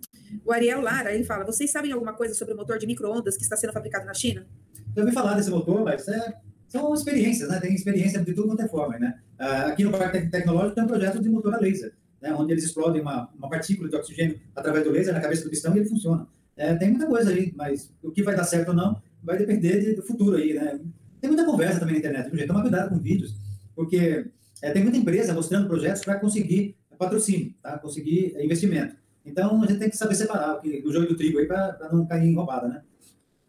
O 0.45 0.53
Ariel 0.53 0.81
Lara, 0.81 1.15
ele 1.15 1.25
fala, 1.25 1.45
vocês 1.45 1.71
sabem 1.71 1.93
alguma 1.93 2.13
coisa 2.13 2.35
sobre 2.35 2.55
o 2.55 2.57
motor 2.57 2.79
de 2.79 2.87
micro-ondas 2.87 3.37
que 3.37 3.43
está 3.43 3.57
sendo 3.57 3.73
fabricado 3.73 4.07
na 4.07 4.15
China? 4.15 4.47
Eu 4.95 5.03
ouvi 5.03 5.15
falar 5.15 5.35
desse 5.35 5.51
motor, 5.51 5.85
mas 5.85 6.07
é, 6.09 6.35
são 6.69 6.93
experiências, 6.95 7.49
né? 7.49 7.61
Tem 7.61 7.75
experiência 7.75 8.23
de 8.23 8.33
tudo 8.33 8.49
quanto 8.49 8.63
é 8.63 8.69
forma, 8.69 8.99
né? 8.99 9.19
Uh, 9.39 9.71
aqui 9.71 9.85
no 9.85 9.93
Parque 9.93 10.29
Tecnológico 10.29 10.75
tem 10.75 10.85
um 10.85 10.89
projeto 10.89 11.21
de 11.21 11.29
motor 11.29 11.55
a 11.55 11.59
laser, 11.59 11.93
né? 12.21 12.33
Onde 12.35 12.53
eles 12.53 12.65
explodem 12.65 13.03
uma, 13.03 13.29
uma 13.37 13.49
partícula 13.49 13.89
de 13.89 13.97
oxigênio 13.97 14.41
através 14.55 14.85
do 14.85 14.91
laser 14.91 15.15
na 15.15 15.21
cabeça 15.21 15.45
do 15.45 15.51
pistão 15.51 15.75
e 15.77 15.81
ele 15.81 15.89
funciona. 15.89 16.27
É, 16.57 16.75
tem 16.75 16.91
muita 16.91 17.07
coisa 17.07 17.31
aí, 17.31 17.53
mas 17.55 17.93
o 18.03 18.11
que 18.11 18.23
vai 18.23 18.35
dar 18.35 18.45
certo 18.45 18.69
ou 18.69 18.75
não 18.75 19.01
vai 19.23 19.37
depender 19.37 19.81
de, 19.81 19.95
do 19.95 20.03
futuro 20.03 20.37
aí, 20.37 20.55
né? 20.55 20.81
Tem 21.21 21.31
muita 21.31 21.45
conversa 21.45 21.81
também 21.81 21.95
na 21.95 21.99
internet, 22.01 22.27
viu, 22.29 22.39
gente? 22.39 22.49
Toma 22.49 22.63
cuidado 22.63 22.91
com 22.91 22.99
vídeos, 22.99 23.35
porque 23.75 24.27
é, 24.63 24.71
tem 24.71 24.83
muita 24.83 24.99
empresa 24.99 25.33
mostrando 25.33 25.69
projetos 25.69 26.05
para 26.05 26.19
conseguir 26.19 26.77
patrocínio, 26.99 27.55
tá? 27.63 27.79
conseguir 27.79 28.35
investimento. 28.43 28.97
Então, 29.25 29.63
a 29.63 29.67
gente 29.67 29.79
tem 29.79 29.91
que 29.91 29.97
saber 29.97 30.15
separar 30.15 30.57
o, 30.57 30.89
o 30.89 30.93
joio 30.93 31.09
do 31.09 31.17
trigo 31.17 31.39
aí 31.39 31.47
para 31.47 31.91
não 31.93 32.07
cair 32.07 32.29
em 32.29 32.35
roubada, 32.35 32.69
né? 32.69 32.83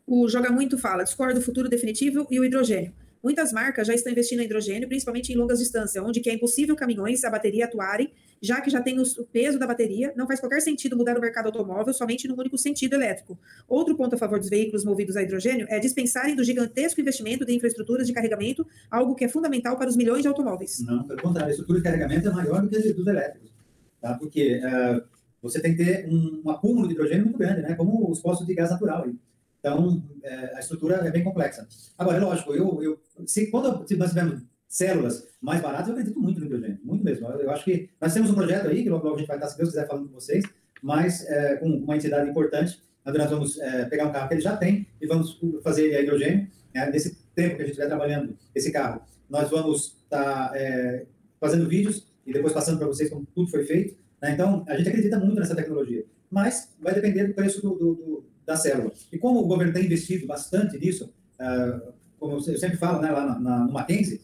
O 0.06 0.28
Joga 0.28 0.50
Muito 0.50 0.78
fala, 0.78 1.04
discordo 1.04 1.40
do 1.40 1.46
futuro 1.46 1.70
definitivo 1.70 2.26
e 2.32 2.40
o 2.40 2.46
hidrogênio. 2.46 2.94
Muitas 3.22 3.52
marcas 3.52 3.88
já 3.88 3.94
estão 3.94 4.12
investindo 4.12 4.40
em 4.40 4.46
hidrogênio, 4.46 4.88
principalmente 4.88 5.34
em 5.34 5.36
longas 5.36 5.60
distâncias, 5.60 6.04
onde 6.04 6.22
é 6.30 6.34
impossível 6.34 6.76
caminhões 6.76 7.24
a 7.24 7.30
bateria 7.30 7.66
atuarem, 7.66 8.12
já 8.42 8.62
que 8.62 8.70
já 8.70 8.82
tem 8.82 9.00
o 9.00 9.04
peso 9.32 9.58
da 9.58 9.68
bateria, 9.68 10.14
não 10.16 10.28
faz 10.28 10.40
qualquer 10.40 10.62
sentido 10.62 10.96
mudar 10.96 11.18
o 11.18 11.22
mercado 11.22 11.48
automóvel 11.48 11.94
somente 11.94 12.28
no 12.28 12.36
único 12.40 12.58
sentido 12.58 12.94
elétrico. 12.94 13.38
Outro 13.68 13.96
ponto 13.96 14.16
a 14.16 14.18
favor 14.18 14.40
dos 14.40 14.50
veículos 14.50 14.84
movidos 14.86 15.16
a 15.16 15.24
hidrogênio 15.24 15.66
é 15.70 15.80
dispensarem 15.80 16.36
do 16.36 16.44
gigantesco 16.44 17.02
investimento 17.02 17.46
de 17.46 17.54
infraestruturas 17.54 18.08
de 18.08 18.14
carregamento, 18.14 18.66
algo 18.90 19.16
que 19.16 19.26
é 19.26 19.30
fundamental 19.30 19.78
para 19.78 19.90
os 19.90 19.96
milhões 19.96 20.22
de 20.22 20.28
automóveis. 20.28 20.80
Não, 20.82 21.04
pelo 21.04 21.22
contrário, 21.22 21.50
a 21.50 21.52
estrutura 21.52 21.80
de 21.80 21.84
carregamento 21.84 22.28
é 22.28 22.32
maior 22.32 22.62
do 22.62 22.70
que 22.70 22.76
a 22.78 22.80
dos 22.80 23.08
elétricos, 23.08 23.52
tá? 24.02 24.16
porque 24.16 24.60
uh, 24.60 25.02
você 25.42 25.60
tem 25.60 25.76
que 25.76 25.84
ter 25.84 26.08
um, 26.08 26.42
um, 26.46 26.50
acúmulo 26.50 26.88
de 26.88 26.94
hidrogênio 26.94 27.26
muito 27.26 27.38
grande, 27.38 27.62
né? 27.62 27.76
como 27.76 28.10
os 28.10 28.20
postos 28.20 28.46
de 28.46 28.54
gás 28.54 28.72
natural. 28.72 29.04
Aí. 29.04 29.16
Então, 29.60 30.04
é, 30.24 30.56
a 30.56 30.60
estrutura 30.60 30.96
é 30.96 31.12
bem 31.12 31.24
complexa. 31.24 31.68
Agora, 31.98 32.18
é 32.18 32.22
lógico, 32.22 32.54
eu, 32.54 32.82
eu, 32.82 33.00
se, 33.26 33.48
quando 33.48 33.86
nós 33.98 34.10
tivermos 34.10 34.42
células 34.68 35.28
mais 35.42 35.62
baratas, 35.62 35.88
eu 35.88 35.94
acredito 35.94 36.20
muito 36.20 36.40
no 36.40 36.46
hidrogênio, 36.46 36.80
muito 36.84 37.04
mesmo. 37.04 37.28
Eu, 37.28 37.52
acho 37.52 37.64
que 37.64 37.90
nós 38.02 38.14
temos 38.14 38.30
um 38.30 38.36
projeto 38.36 38.68
aí, 38.68 38.84
que 38.84 38.90
logo, 38.90 39.04
logo 39.06 39.16
a 39.16 39.20
gente 39.20 39.28
vai 39.28 39.38
estar, 39.38 39.48
se 39.50 39.58
Deus 39.58 39.70
quiser, 39.70 39.88
falando 39.88 40.08
com 40.08 40.14
vocês, 40.14 40.44
mas 40.82 41.26
é, 41.26 41.56
com 41.56 41.68
uma 41.68 41.96
entidade 41.96 42.30
importante, 42.30 42.82
nós 43.06 43.30
vamos 43.30 43.58
é, 43.60 43.86
pegar 43.86 44.08
um 44.08 44.12
carro 44.12 44.28
que 44.28 44.34
ele 44.34 44.42
já 44.42 44.58
tem 44.58 44.86
e 45.02 45.08
vamos 45.08 45.40
fazer 45.64 45.86
ele 45.86 45.96
a 45.96 46.02
hidrogênio. 46.02 46.48
É, 46.74 46.92
nesse 46.92 47.18
tempo 47.34 47.56
que 47.56 47.62
a 47.62 47.66
gente 47.66 47.72
estiver 47.72 47.88
trabalhando 47.88 48.38
esse 48.54 48.72
carro, 48.72 49.02
nós 49.30 49.50
vamos 49.50 49.98
estar 50.04 50.50
tá, 50.50 50.52
é, 50.56 51.06
fazendo 51.40 51.68
vídeos 51.68 52.06
e 52.26 52.34
depois 52.34 52.54
passando 52.54 52.78
para 52.78 52.88
vocês 52.88 53.10
como 53.10 53.26
tudo 53.34 53.50
foi 53.50 53.64
feito, 53.64 53.96
Né? 54.22 54.32
Então, 54.32 54.66
a 54.68 54.76
gente 54.76 54.90
acredita 54.90 55.18
muito 55.18 55.40
nessa 55.40 55.56
tecnologia, 55.56 56.04
mas 56.30 56.76
vai 56.80 56.94
depender 56.94 57.28
do 57.28 57.34
preço 57.34 57.62
do, 57.62 57.70
do, 57.76 57.94
do, 57.94 58.26
da 58.46 58.58
célula. 58.58 58.92
E 59.12 59.18
como 59.18 59.40
o 59.40 59.48
governo 59.48 59.74
tem 59.74 59.86
investido 59.86 60.28
bastante 60.28 60.78
nisso, 60.78 61.14
uh, 61.40 61.94
como 62.20 62.34
eu 62.34 62.42
sempre 62.42 62.78
falo 62.78 63.02
né, 63.02 63.12
lá 63.12 63.26
na, 63.26 63.40
na, 63.40 63.66
no 63.66 63.72
Mackenzie, 63.72 64.22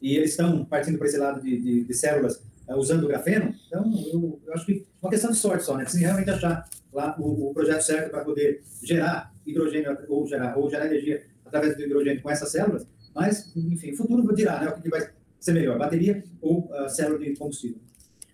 e 0.00 0.16
eles 0.16 0.30
estão 0.30 0.64
partindo 0.64 0.98
para 0.98 1.06
esse 1.06 1.18
lado 1.18 1.40
de, 1.40 1.58
de, 1.58 1.84
de 1.84 1.94
células 1.94 2.36
uh, 2.68 2.76
usando 2.76 3.04
o 3.04 3.08
grafeno, 3.08 3.54
então 3.66 3.84
eu, 4.12 4.40
eu, 4.46 4.54
acho 4.54 4.66
que 4.66 4.86
uma 5.00 5.10
questão 5.10 5.30
de 5.30 5.36
sorte 5.36 5.64
só, 5.64 5.76
né? 5.76 5.84
Precisa 5.84 6.04
realmente 6.04 6.30
achar 6.30 6.68
lá 6.92 7.16
o, 7.18 7.50
o 7.50 7.54
projeto 7.54 7.82
certo 7.82 8.10
para 8.10 8.24
poder 8.24 8.62
gerar 8.82 9.32
hidrogênio 9.46 9.96
ou 10.08 10.26
gerar, 10.26 10.56
ou 10.58 10.68
gerar 10.68 10.86
energia 10.86 11.26
através 11.44 11.76
do 11.76 11.82
hidrogênio 11.82 12.22
com 12.22 12.30
essas 12.30 12.50
células, 12.50 12.86
mas, 13.14 13.50
enfim, 13.56 13.92
o 13.92 13.96
futuro 13.96 14.34
dirá 14.34 14.60
né, 14.60 14.68
o 14.68 14.80
que 14.80 14.88
vai 14.90 15.08
ser 15.40 15.52
melhor, 15.52 15.78
bateria 15.78 16.22
ou 16.40 16.70
uh, 16.70 16.88
célula 16.88 17.18
de 17.18 17.34
combustível. 17.36 17.80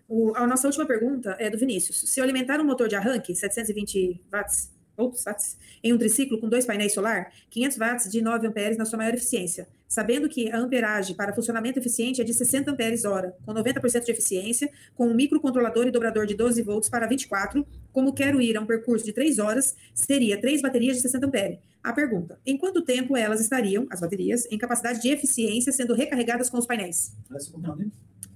O, 0.09 0.33
a 0.35 0.47
nossa 0.47 0.67
última 0.67 0.87
pergunta 0.87 1.37
é 1.39 1.49
do 1.49 1.57
Vinícius. 1.57 2.03
Se 2.07 2.21
eu 2.21 2.25
alimentar 2.25 2.61
um 2.61 2.65
motor 2.65 2.89
de 2.89 2.97
arranque, 2.97 3.35
720 3.35 4.21
watts, 4.31 4.72
Ops, 4.97 5.25
watts, 5.25 5.57
em 5.83 5.93
um 5.93 5.99
triciclo 5.99 6.39
com 6.39 6.49
dois 6.49 6.67
painéis 6.67 6.93
solar, 6.93 7.33
500 7.51 7.79
watts 7.79 8.11
de 8.11 8.21
9 8.23 8.47
amperes 8.47 8.77
na 8.77 8.85
sua 8.85 8.99
maior 8.99 9.15
eficiência, 9.15 9.69
sabendo 9.89 10.29
que 10.29 10.51
a 10.51 10.59
amperagem 10.59 11.15
para 11.15 11.35
funcionamento 11.35 11.79
eficiente 11.79 12.21
é 12.21 12.25
de 12.25 12.33
60 12.33 12.71
amperes 12.71 13.05
hora, 13.05 13.35
com 13.45 13.53
90% 13.53 14.05
de 14.05 14.11
eficiência, 14.11 14.71
com 14.95 15.09
um 15.09 15.15
microcontrolador 15.15 15.87
e 15.87 15.91
dobrador 15.91 16.27
de 16.27 16.35
12 16.35 16.63
volts 16.63 16.89
para 16.89 17.07
24, 17.07 17.67
como 17.93 18.13
quero 18.13 18.41
ir 18.41 18.57
a 18.57 18.61
um 18.61 18.67
percurso 18.67 19.05
de 19.05 19.13
3 19.13 19.39
horas, 19.39 19.75
teria 20.07 20.41
três 20.41 20.63
baterias 20.63 20.97
de 20.97 21.03
60 21.03 21.27
amperes. 21.27 21.59
A 21.83 21.93
pergunta, 21.93 22.39
em 22.47 22.57
quanto 22.57 22.81
tempo 22.83 23.17
elas 23.17 23.41
estariam, 23.41 23.87
as 23.91 24.01
baterias, 24.01 24.47
em 24.51 24.57
capacidade 24.57 25.03
de 25.03 25.09
eficiência 25.09 25.73
sendo 25.73 25.95
recarregadas 25.95 26.49
com 26.49 26.59
os 26.59 26.67
painéis? 26.67 27.15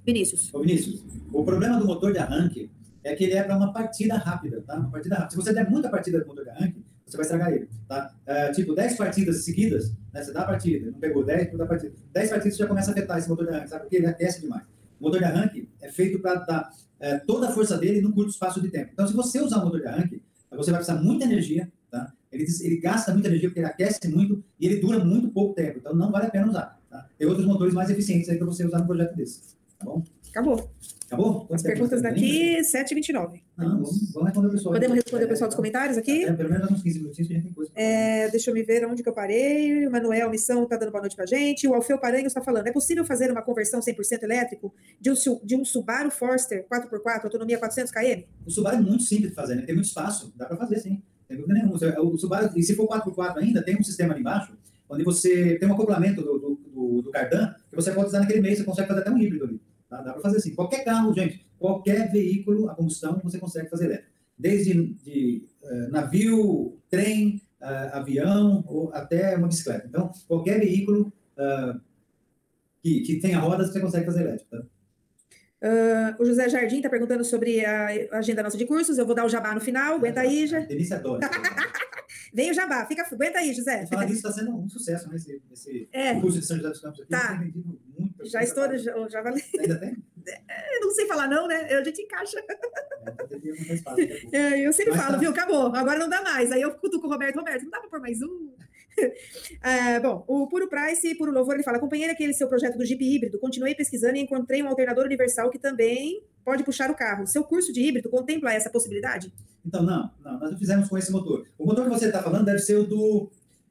Vinícius. 0.05 0.53
Ô, 0.53 0.61
Vinícius, 0.61 1.05
o 1.33 1.45
problema 1.45 1.79
do 1.79 1.87
motor 1.87 2.13
de 2.13 2.19
arranque 2.19 2.71
é 3.07 3.15
que 3.15 3.25
ele 3.25 3.35
é 3.35 3.43
para 3.43 3.57
uma 3.57 3.73
partida 3.73 4.17
rápida, 4.17 4.63
tá? 4.63 4.77
Uma 4.77 4.91
partida 4.91 5.15
rápida. 5.17 5.31
Se 5.31 5.37
você 5.37 5.53
der 5.53 5.71
muita 5.71 5.89
partida 5.89 6.25
motor 6.27 6.45
de 6.45 6.51
arranque, 6.51 6.85
você 7.07 7.17
vai 7.17 7.25
estragar 7.25 7.53
ele, 7.53 7.69
tá? 7.87 8.13
É, 8.27 8.51
tipo, 8.53 8.75
10 8.75 8.97
partidas 8.97 9.45
seguidas, 9.45 9.93
né? 10.13 10.23
Você 10.23 10.33
dá 10.33 10.43
a 10.43 10.47
partida, 10.47 10.91
não 10.91 10.99
pegou 10.99 11.25
10, 11.25 11.57
dá 11.57 11.65
a 11.65 11.67
partida. 11.67 11.93
10 12.13 12.31
partidas 12.31 12.57
você 12.57 12.63
já 12.63 12.69
começa 12.69 12.91
a 12.91 12.93
afetar 12.93 13.19
esse 13.19 13.29
motor 13.29 13.47
de 13.47 13.53
arranque, 13.53 13.71
sabe? 13.71 13.83
Porque 13.83 13.97
ele 13.97 14.07
aquece 14.07 14.41
demais. 14.41 14.65
O 14.99 15.05
motor 15.05 15.21
de 15.21 15.25
arranque 15.25 15.69
é 15.81 15.89
feito 15.91 16.19
para 16.19 16.35
dar 16.41 16.71
é, 16.99 17.19
toda 17.19 17.49
a 17.49 17.53
força 17.53 17.79
dele 17.79 18.01
num 18.01 18.11
curto 18.11 18.31
espaço 18.31 18.61
de 18.61 18.71
tempo. 18.71 18.91
Então, 18.93 19.07
se 19.07 19.15
você 19.15 19.41
usar 19.41 19.59
o 19.59 19.65
motor 19.67 19.81
de 19.81 19.87
arranque, 19.87 20.23
você 20.51 20.71
vai 20.71 20.81
precisar 20.81 21.01
muita 21.01 21.25
energia, 21.25 21.71
tá? 21.91 22.13
Ele, 22.33 22.45
ele 22.63 22.77
gasta 22.79 23.13
muita 23.13 23.29
energia 23.29 23.49
porque 23.49 23.61
ele 23.61 23.67
aquece 23.67 24.09
muito 24.09 24.43
e 24.59 24.67
ele 24.67 24.81
dura 24.81 25.05
muito 25.05 25.29
pouco 25.29 25.55
tempo. 25.55 25.79
Então, 25.79 25.95
não 25.95 26.11
vale 26.11 26.27
a 26.27 26.31
pena 26.31 26.49
usar, 26.49 26.81
tá? 26.91 27.09
Tem 27.17 27.29
outros 27.29 27.47
motores 27.47 27.73
mais 27.73 27.89
eficientes 27.89 28.29
aí 28.29 28.37
para 28.37 28.47
você 28.47 28.67
usar 28.67 28.79
no 28.81 28.87
projeto 28.87 29.15
desse, 29.15 29.57
tá 29.79 29.85
bom? 29.85 30.03
Acabou. 30.37 30.71
Acabou? 31.07 31.49
As 31.51 31.63
perguntas 31.63 32.03
daqui, 32.03 32.59
7h29. 32.61 33.41
Não, 33.57 33.71
vamos, 33.71 34.13
vamos 34.13 34.29
responder 34.29 34.49
o 34.49 34.51
pessoal. 34.51 34.75
Podemos 34.75 34.97
responder 34.97 35.25
o 35.25 35.29
pessoal 35.29 35.49
dos 35.49 35.57
comentários 35.57 35.97
aqui? 35.97 36.25
É, 36.25 36.33
pelo 36.35 36.51
menos 36.51 36.71
uns 36.71 36.83
15 36.83 36.99
minutinhos 36.99 37.29
que 37.29 37.33
a 37.33 37.37
gente 37.37 37.45
tem 37.47 37.55
coisa. 37.55 37.73
É, 37.75 38.29
deixa 38.29 38.51
eu 38.51 38.55
me 38.55 38.63
ver 38.63 38.85
onde 38.85 39.03
que 39.03 39.09
eu 39.09 39.15
parei. 39.15 39.87
O 39.87 39.91
Manuel 39.91 40.29
Missão 40.29 40.65
está 40.65 40.77
dando 40.77 40.91
boa 40.91 41.01
noite 41.01 41.17
para 41.17 41.25
gente. 41.25 41.67
O 41.67 41.73
Alfeu 41.73 41.99
Paranhos 41.99 42.27
está 42.27 42.43
falando. 42.43 42.67
É 42.67 42.73
possível 42.73 43.03
fazer 43.03 43.31
uma 43.31 43.41
conversão 43.41 43.81
100% 43.81 44.25
elétrico 44.25 44.75
de 45.01 45.11
um, 45.11 45.15
de 45.43 45.57
um 45.57 45.65
Subaru 45.65 46.11
Forester 46.11 46.67
4x4, 46.71 47.25
autonomia 47.25 47.57
400 47.57 47.91
km? 47.91 48.25
O 48.45 48.51
Subaru 48.51 48.77
é 48.77 48.81
muito 48.81 49.05
simples 49.05 49.31
de 49.31 49.35
fazer, 49.35 49.55
né? 49.55 49.63
Tem 49.63 49.75
muito 49.75 49.87
espaço. 49.87 50.35
Dá 50.37 50.45
para 50.45 50.59
fazer, 50.59 50.81
sim. 50.81 51.03
Tem 51.27 51.39
dúvida 51.39 51.55
nenhuma. 51.55 51.77
O 51.77 52.19
Subaru, 52.19 52.51
e 52.55 52.63
se 52.63 52.75
for 52.75 52.87
4x4 52.87 53.39
ainda, 53.39 53.65
tem 53.65 53.75
um 53.75 53.83
sistema 53.83 54.13
ali 54.13 54.21
embaixo, 54.21 54.53
onde 54.87 55.03
você 55.03 55.59
tem 55.59 55.67
um 55.67 55.73
acoplamento 55.73 56.21
do, 56.21 56.39
do, 56.39 56.61
do, 56.75 57.03
do 57.03 57.11
cardan, 57.11 57.55
que 57.71 57.75
você 57.75 57.91
pode 57.91 58.09
usar 58.09 58.21
naquele 58.21 58.43
meio, 58.43 58.55
você 58.55 58.65
consegue 58.65 58.89
fazer 58.89 59.01
até 59.01 59.11
um 59.11 59.17
híbrido 59.17 59.45
ali. 59.45 59.61
Tá? 59.97 60.03
Dá 60.03 60.13
para 60.13 60.23
fazer 60.23 60.39
assim. 60.39 60.55
Qualquer 60.55 60.85
carro, 60.85 61.15
gente, 61.15 61.47
qualquer 61.59 62.11
veículo 62.11 62.69
a 62.69 62.75
combustão 62.75 63.21
você 63.23 63.39
consegue 63.39 63.71
fazer 63.71 63.87
elétrico. 63.87 64.13
Desde 64.39 64.95
de, 64.95 65.47
uh, 65.63 65.91
navio, 65.91 66.79
trem, 66.91 67.41
uh, 67.61 67.97
avião 67.97 68.63
ou 68.67 68.93
até 68.93 69.37
uma 69.37 69.49
bicicleta. 69.49 69.87
Então, 69.89 70.11
qualquer 70.29 70.59
veículo 70.61 71.13
uh, 71.39 71.81
que, 72.83 73.01
que 73.01 73.21
tenha 73.21 73.39
rodas 73.39 73.73
você 73.73 73.81
consegue 73.81 74.05
fazer 74.05 74.23
elétrico. 74.23 74.51
Tá? 74.51 74.63
Uh, 75.63 76.23
o 76.23 76.27
José 76.27 76.49
Jardim 76.51 76.77
está 76.77 76.91
perguntando 76.91 77.25
sobre 77.25 77.65
a 77.65 77.89
agenda 78.13 78.43
nossa 78.43 78.59
de 78.59 78.67
cursos. 78.67 78.99
Eu 78.99 79.07
vou 79.07 79.15
dar 79.15 79.25
o 79.25 79.29
jabá 79.29 79.55
no 79.55 79.61
final. 79.61 79.95
Aguenta 79.95 80.21
aí, 80.21 80.47
já. 80.47 80.61
Delícia 80.61 80.97
adora. 80.97 81.29
Vem 82.37 82.51
o 82.51 82.55
jabá. 82.55 82.85
Fica, 82.85 83.03
aguenta 83.11 83.39
aí, 83.39 83.55
José. 83.55 83.87
Falar 83.87 84.05
disso 84.05 84.19
está 84.19 84.31
sendo 84.31 84.55
um 84.55 84.69
sucesso, 84.69 85.09
né? 85.09 85.17
Esse, 85.17 85.43
esse 85.51 85.89
é. 85.91 86.21
curso 86.21 86.39
de 86.39 86.45
São 86.45 86.59
José 86.59 86.69
dos 86.69 86.81
Campos 86.83 87.01
aqui. 87.01 87.11
Tá. 87.11 87.35
Muito, 87.99 88.27
já 88.27 88.43
estou, 88.43 88.77
já, 88.77 89.09
já 89.09 89.23
valeu. 89.23 89.43
Ainda 89.59 89.81
tem? 89.81 89.97
É, 90.49 90.81
não 90.81 90.91
sei 90.91 91.07
falar 91.07 91.29
não, 91.29 91.47
né? 91.47 91.73
A 91.73 91.85
gente 91.85 92.03
encaixa. 92.03 92.43
É, 94.33 94.37
é, 94.37 94.67
eu 94.67 94.73
sempre 94.73 94.91
Mas 94.91 95.01
falo, 95.01 95.15
tá. 95.15 95.21
viu? 95.21 95.31
Acabou. 95.31 95.67
Agora 95.73 96.01
não 96.01 96.09
dá 96.09 96.21
mais. 96.21 96.51
Aí 96.51 96.61
eu 96.61 96.75
cutuco 96.75 97.07
o 97.07 97.11
Roberto. 97.11 97.37
Roberto, 97.37 97.63
não 97.63 97.71
dá 97.71 97.79
para 97.79 97.89
pôr 97.89 98.01
mais 98.01 98.21
um? 98.21 98.53
É, 99.63 99.99
bom, 100.01 100.25
o 100.29 100.47
Puro 100.47 100.69
Price, 100.69 101.15
Puro 101.17 101.33
Louvor, 101.33 101.55
ele 101.55 101.63
fala, 101.63 101.79
acompanhei 101.79 102.09
aquele 102.09 102.33
seu 102.33 102.49
projeto 102.49 102.79
do 102.79 102.85
Jeep 102.85 103.03
híbrido, 103.03 103.39
continuei 103.39 103.75
pesquisando 103.75 104.17
e 104.17 104.21
encontrei 104.21 104.63
um 104.63 104.69
alternador 104.69 105.05
universal 105.05 105.51
que 105.51 105.59
também 105.59 106.23
pode 106.45 106.63
puxar 106.63 106.91
o 106.91 106.95
carro. 106.95 107.27
Seu 107.27 107.43
curso 107.43 107.73
de 107.73 107.81
híbrido 107.81 108.09
contempla 108.09 108.53
essa 108.53 108.71
possibilidade? 108.71 109.33
Então, 109.65 109.83
não, 109.83 110.11
não 110.25 110.39
nós 110.39 110.53
não 110.53 110.59
fizemos 110.59 110.89
com 110.89 110.97
esse 110.97 111.11
motor. 111.11 111.47
O 111.59 111.67
motor 111.67 111.85
que 111.85 111.91
você 111.91 112.07
está 112.07 112.23
falando 112.23 112.45
deve 112.45 112.61
ser 112.61 112.77
o 112.77 112.85
do 112.85 113.31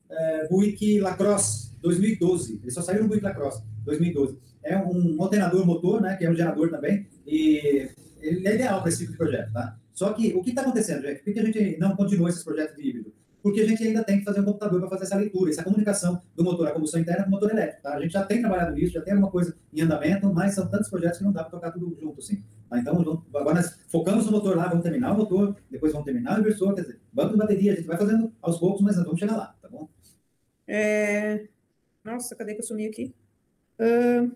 é, 0.10 0.48
Buick 0.50 1.00
Lacrosse 1.00 1.72
2012. 1.82 2.60
Ele 2.62 2.72
só 2.72 2.82
saiu 2.82 3.04
no 3.04 3.10
Buick 3.10 3.24
Lacrosse 3.24 3.64
2012. 3.86 4.38
É 4.64 4.78
um 4.78 5.22
alternador 5.22 5.66
motor, 5.66 6.02
né, 6.02 6.16
que 6.18 6.26
é 6.26 6.30
um 6.30 6.36
gerador 6.36 6.70
também, 6.70 7.08
e 7.26 7.90
ele 8.20 8.48
é 8.48 8.56
ideal 8.56 8.82
para 8.82 8.90
esse 8.90 9.00
tipo 9.00 9.12
de 9.12 9.18
projeto, 9.18 9.54
tá? 9.54 9.78
Só 9.94 10.12
que 10.12 10.34
o 10.34 10.42
que 10.42 10.50
está 10.50 10.62
acontecendo, 10.62 11.04
gente? 11.04 11.24
Por 11.24 11.34
que 11.34 11.40
a 11.40 11.46
gente 11.46 11.78
não 11.78 11.96
continua 11.96 12.30
esses 12.30 12.44
projetos 12.44 12.76
de 12.76 12.90
híbrido? 12.90 13.14
Porque 13.46 13.62
a 13.62 13.68
gente 13.68 13.84
ainda 13.84 14.04
tem 14.04 14.18
que 14.18 14.26
fazer 14.26 14.40
um 14.40 14.44
computador 14.44 14.80
para 14.80 14.90
fazer 14.90 15.04
essa 15.04 15.18
leitura, 15.18 15.52
essa 15.52 15.64
comunicação 15.64 16.20
do 16.36 16.44
motor 16.44 16.68
a 16.68 16.72
combustão 16.72 17.00
interna 17.00 17.26
com 17.26 17.30
o 17.30 17.32
motor 17.34 17.52
elétrico. 17.52 17.84
Tá? 17.84 17.94
A 17.94 18.02
gente 18.02 18.14
já 18.14 18.26
tem 18.26 18.40
trabalhado 18.40 18.74
nisso, 18.74 18.94
já 18.94 19.04
tem 19.04 19.14
alguma 19.14 19.32
coisa 19.32 19.56
em 19.72 19.82
andamento, 19.82 20.34
mas 20.34 20.56
são 20.56 20.68
tantos 20.68 20.90
projetos 20.90 21.20
que 21.20 21.24
não 21.24 21.32
dá 21.32 21.44
para 21.44 21.52
tocar 21.52 21.72
tudo 21.72 21.96
junto. 22.02 22.20
Assim. 22.20 22.44
Tá? 22.68 22.80
Então, 22.80 23.24
agora 23.36 23.54
nós 23.54 23.80
focamos 23.88 24.26
no 24.26 24.32
motor 24.32 24.58
lá, 24.58 24.68
vamos 24.68 24.82
terminar 24.82 25.14
o 25.14 25.18
motor, 25.18 25.56
depois 25.70 25.92
vamos 25.92 26.06
terminar 26.06 26.40
o 26.40 26.42
inversor, 26.42 26.74
quer 26.74 26.82
dizer, 26.82 27.00
banco 27.14 27.34
de 27.34 27.38
bateria, 27.38 27.74
a 27.74 27.76
gente 27.76 27.86
vai 27.86 27.98
fazendo 27.98 28.34
aos 28.42 28.58
poucos, 28.58 28.82
mas 28.82 28.96
nós 28.96 29.06
vamos 29.06 29.20
chegar 29.20 29.38
lá, 29.38 29.56
tá 29.62 29.70
bom? 29.70 29.88
É... 30.68 31.48
Nossa, 32.04 32.36
cadê 32.36 32.56
que 32.56 32.62
eu 32.62 32.66
sumi 32.66 32.88
aqui? 32.88 33.14
Uh... 33.80 34.32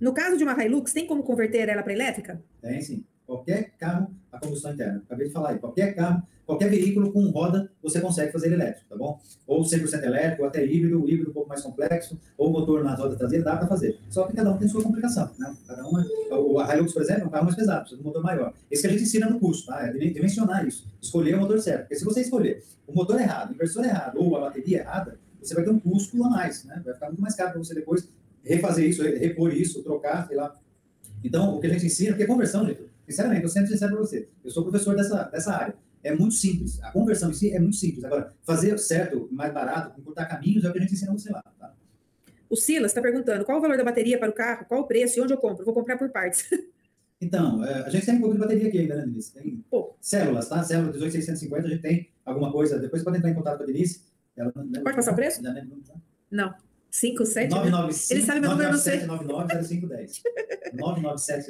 No 0.00 0.14
caso 0.14 0.36
de 0.36 0.44
uma 0.44 0.64
Hilux, 0.64 0.92
tem 0.92 1.08
como 1.08 1.24
converter 1.24 1.68
ela 1.68 1.82
para 1.82 1.92
elétrica? 1.92 2.40
Tem 2.62 2.80
sim. 2.80 3.04
Qualquer 3.28 3.72
carro 3.78 4.10
a 4.32 4.40
combustão 4.40 4.72
interna. 4.72 5.02
Acabei 5.04 5.26
de 5.26 5.32
falar 5.34 5.50
aí. 5.50 5.58
Qualquer 5.58 5.94
carro, 5.94 6.22
qualquer 6.46 6.70
veículo 6.70 7.12
com 7.12 7.28
roda, 7.28 7.70
você 7.82 8.00
consegue 8.00 8.32
fazer 8.32 8.50
elétrico, 8.50 8.88
tá 8.88 8.96
bom? 8.96 9.20
Ou 9.46 9.62
100% 9.62 10.02
elétrico, 10.02 10.44
ou 10.44 10.48
até 10.48 10.64
híbrido, 10.64 11.06
híbrido 11.06 11.28
um 11.28 11.34
pouco 11.34 11.46
mais 11.46 11.60
complexo, 11.60 12.18
ou 12.38 12.50
motor 12.50 12.82
nas 12.82 12.98
rodas 12.98 13.18
traseiras, 13.18 13.44
dá 13.44 13.54
para 13.58 13.66
fazer. 13.66 13.98
Só 14.08 14.26
que 14.26 14.34
cada 14.34 14.50
um 14.50 14.56
tem 14.56 14.66
sua 14.66 14.82
complicação, 14.82 15.30
né? 15.38 15.54
Cada 15.66 15.86
uma, 15.86 16.06
o 16.30 16.72
Hilux, 16.72 16.94
por 16.94 17.02
exemplo, 17.02 17.24
é 17.24 17.26
um 17.26 17.30
carro 17.30 17.44
mais 17.44 17.56
pesado, 17.56 17.80
precisa 17.80 18.00
de 18.00 18.02
um 18.02 18.10
motor 18.10 18.22
maior. 18.22 18.54
Esse 18.70 18.80
que 18.80 18.88
a 18.88 18.90
gente 18.92 19.02
ensina 19.02 19.28
no 19.28 19.38
curso, 19.38 19.66
tá? 19.66 19.86
É 19.86 19.92
dimensionar 19.92 20.66
isso. 20.66 20.86
Escolher 20.98 21.34
o 21.34 21.40
motor 21.40 21.60
certo. 21.60 21.80
Porque 21.80 21.96
se 21.96 22.06
você 22.06 22.22
escolher 22.22 22.64
o 22.86 22.94
motor 22.94 23.20
errado, 23.20 23.50
o 23.50 23.52
inversor 23.52 23.84
errado, 23.84 24.16
ou 24.16 24.34
a 24.38 24.40
bateria 24.40 24.78
errada, 24.78 25.18
você 25.42 25.54
vai 25.54 25.64
ter 25.64 25.70
um 25.70 25.78
custo 25.78 26.24
a 26.24 26.30
mais, 26.30 26.64
né? 26.64 26.80
Vai 26.82 26.94
ficar 26.94 27.08
muito 27.08 27.20
mais 27.20 27.34
caro 27.34 27.50
para 27.50 27.58
você 27.58 27.74
depois 27.74 28.08
refazer 28.42 28.88
isso, 28.88 29.02
repor 29.02 29.52
isso, 29.52 29.82
trocar, 29.82 30.26
sei 30.26 30.38
lá. 30.38 30.56
Então, 31.22 31.56
o 31.56 31.60
que 31.60 31.66
a 31.66 31.70
gente 31.70 31.84
ensina, 31.84 32.12
porque 32.12 32.26
conversão, 32.26 32.64
gente, 32.64 32.88
Sinceramente, 33.08 33.42
eu 33.42 33.48
sempre 33.48 33.70
sincero 33.70 33.92
para 33.92 34.00
você. 34.00 34.28
Eu 34.44 34.50
sou 34.50 34.62
professor 34.62 34.94
dessa, 34.94 35.24
dessa 35.24 35.52
área. 35.52 35.74
É 36.02 36.14
muito 36.14 36.34
simples. 36.34 36.80
A 36.82 36.92
conversão 36.92 37.30
em 37.30 37.34
si 37.34 37.52
é 37.52 37.58
muito 37.58 37.76
simples. 37.76 38.04
Agora, 38.04 38.32
fazer 38.42 38.78
certo, 38.78 39.28
mais 39.32 39.52
barato, 39.52 39.98
encurtar 39.98 40.26
caminhos, 40.26 40.64
é 40.64 40.68
o 40.68 40.72
que 40.72 40.78
a 40.78 40.82
gente 40.82 40.94
ensina 40.94 41.12
você 41.12 41.30
lá. 41.30 41.42
Tá? 41.58 41.74
O 42.50 42.56
Silas 42.56 42.90
está 42.90 43.02
perguntando 43.02 43.44
qual 43.44 43.58
o 43.58 43.60
valor 43.60 43.76
da 43.76 43.84
bateria 43.84 44.18
para 44.18 44.30
o 44.30 44.32
carro, 44.32 44.66
qual 44.66 44.82
o 44.82 44.86
preço 44.86 45.18
e 45.18 45.22
onde 45.22 45.32
eu 45.32 45.38
compro? 45.38 45.64
Vou 45.64 45.74
comprar 45.74 45.96
por 45.96 46.08
partes. 46.10 46.48
Então, 47.20 47.64
é, 47.64 47.82
a 47.82 47.90
gente 47.90 48.06
tem 48.06 48.14
um 48.14 48.20
pouco 48.20 48.34
de 48.34 48.40
bateria 48.40 48.68
aqui 48.68 48.78
ainda, 48.78 48.94
né, 48.94 49.02
Denise? 49.02 49.32
Tem 49.32 49.64
Pô. 49.68 49.96
células, 50.00 50.48
tá? 50.48 50.62
Célula 50.62 50.92
18650, 50.92 51.66
a 51.66 51.70
gente 51.70 51.82
tem 51.82 52.08
alguma 52.24 52.52
coisa. 52.52 52.78
Depois 52.78 53.02
pode 53.02 53.18
entrar 53.18 53.30
em 53.30 53.34
contato 53.34 53.56
com 53.56 53.64
a 53.64 53.66
Denise. 53.66 54.02
Ela, 54.36 54.52
pode 54.52 54.94
passar 54.94 55.12
o 55.12 55.16
preço? 55.16 55.42
Não. 55.42 55.52
não. 56.30 56.54
5, 56.90 57.26
7? 57.26 57.50
995, 57.50 58.12
Ele 58.12 58.26
sabe 58.26 58.40
meu 58.40 58.50
número, 58.50 58.70
não 58.70 58.78
sei. 58.78 59.06
997 59.06 60.22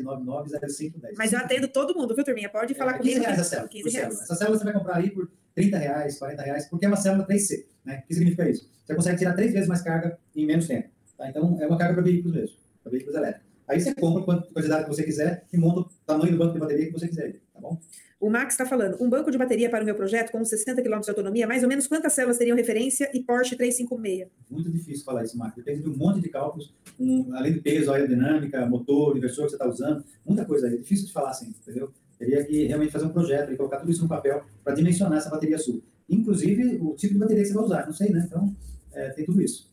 997 0.03 0.94
Mas 1.16 1.33
eu 1.33 1.38
atendo 1.38 1.68
todo 1.68 1.94
mundo, 1.94 2.14
viu, 2.14 2.24
turminha? 2.24 2.48
Pode 2.48 2.74
falar 2.74 2.96
é, 2.96 2.98
15 2.98 3.11
comigo. 3.11 3.24
reais 3.24 3.40
a 3.40 3.44
célula. 3.44 3.68
15 3.68 3.96
reais. 3.96 4.22
Essa 4.22 4.35
célula 4.35 4.59
você 4.59 4.64
vai 4.64 4.72
comprar 4.72 4.96
aí 4.96 5.11
por 5.11 5.31
30 5.55 5.79
reais, 5.79 6.18
40 6.18 6.42
reais, 6.42 6.68
porque 6.68 6.85
é 6.85 6.88
uma 6.88 6.96
célula 6.96 7.27
3C. 7.27 7.64
Né? 7.85 8.03
O 8.05 8.07
que 8.07 8.14
significa 8.14 8.48
isso? 8.48 8.68
Você 8.85 8.94
consegue 8.94 9.18
tirar 9.18 9.35
três 9.35 9.53
vezes 9.53 9.68
mais 9.68 9.83
carga 9.83 10.18
em 10.35 10.46
menos 10.46 10.66
tempo. 10.66 10.88
Tá? 11.16 11.29
Então, 11.29 11.59
é 11.61 11.66
uma 11.66 11.79
carga 11.79 11.94
para 11.94 12.03
veículos 12.03 12.37
mesmo, 12.37 12.57
para 12.83 12.92
veículos 12.92 13.16
elétricos. 13.16 13.48
Aí 13.68 13.81
você 13.81 13.94
compra 13.94 14.22
a 14.22 14.42
quantidade 14.42 14.85
que 14.85 14.88
você 14.88 15.03
quiser 15.03 15.44
e 15.53 15.59
monta 15.59 15.81
o 15.81 15.90
tamanho 16.07 16.33
do 16.33 16.38
banco 16.38 16.55
de 16.55 16.61
bateria 16.61 16.87
que 16.87 16.92
você 16.92 17.07
quiser. 17.07 17.37
Tá 17.53 17.61
bom? 17.61 17.79
O 18.20 18.28
Max 18.28 18.54
está 18.54 18.66
falando, 18.66 19.00
um 19.00 19.09
banco 19.09 19.31
de 19.31 19.38
bateria 19.38 19.70
para 19.70 19.83
o 19.83 19.87
meu 19.87 19.94
projeto 19.94 20.33
com 20.33 20.44
60 20.44 20.83
km 20.83 21.00
de 21.00 21.11
autonomia, 21.11 21.46
mais 21.46 21.62
ou 21.62 21.68
menos 21.68 21.87
quantas 21.87 22.12
células 22.12 22.37
teriam 22.37 22.57
referência 22.57 23.09
e 23.14 23.22
Porsche 23.22 23.54
356? 23.54 24.28
Muito 24.50 24.70
difícil 24.72 25.04
falar 25.04 25.22
isso, 25.22 25.38
Max. 25.38 25.54
Depende 25.54 25.83
de 25.83 25.88
um 25.88 25.96
monte 25.96 26.20
de 26.20 26.28
cálculos, 26.28 26.74
um, 26.98 27.33
além 27.35 27.52
do 27.52 27.62
peso, 27.62 27.92
aerodinâmica, 27.92 28.66
motor, 28.66 29.16
inversor 29.16 29.44
que 29.44 29.50
você 29.50 29.57
está 29.57 29.68
usando, 29.68 30.04
muita 30.26 30.44
coisa 30.44 30.66
aí. 30.66 30.74
É 30.74 30.76
difícil 30.78 31.07
de 31.07 31.12
falar 31.12 31.31
assim, 31.31 31.54
entendeu? 31.62 31.92
Teria 32.18 32.44
que 32.44 32.66
realmente 32.66 32.90
fazer 32.90 33.04
um 33.04 33.11
projeto 33.11 33.52
e 33.52 33.57
colocar 33.57 33.78
tudo 33.78 33.92
isso 33.92 34.02
no 34.02 34.09
papel 34.09 34.42
para 34.64 34.74
dimensionar 34.74 35.18
essa 35.18 35.31
bateria 35.31 35.57
sua. 35.57 35.81
Inclusive, 36.09 36.76
o 36.83 36.96
tipo 36.96 37.14
de 37.14 37.20
bateria 37.20 37.42
que 37.42 37.48
você 37.48 37.54
vai 37.54 37.64
usar, 37.64 37.87
não 37.87 37.92
sei, 37.92 38.11
né? 38.11 38.24
Então, 38.26 38.52
é, 38.92 39.11
tem 39.11 39.24
tudo 39.24 39.40
isso. 39.40 39.70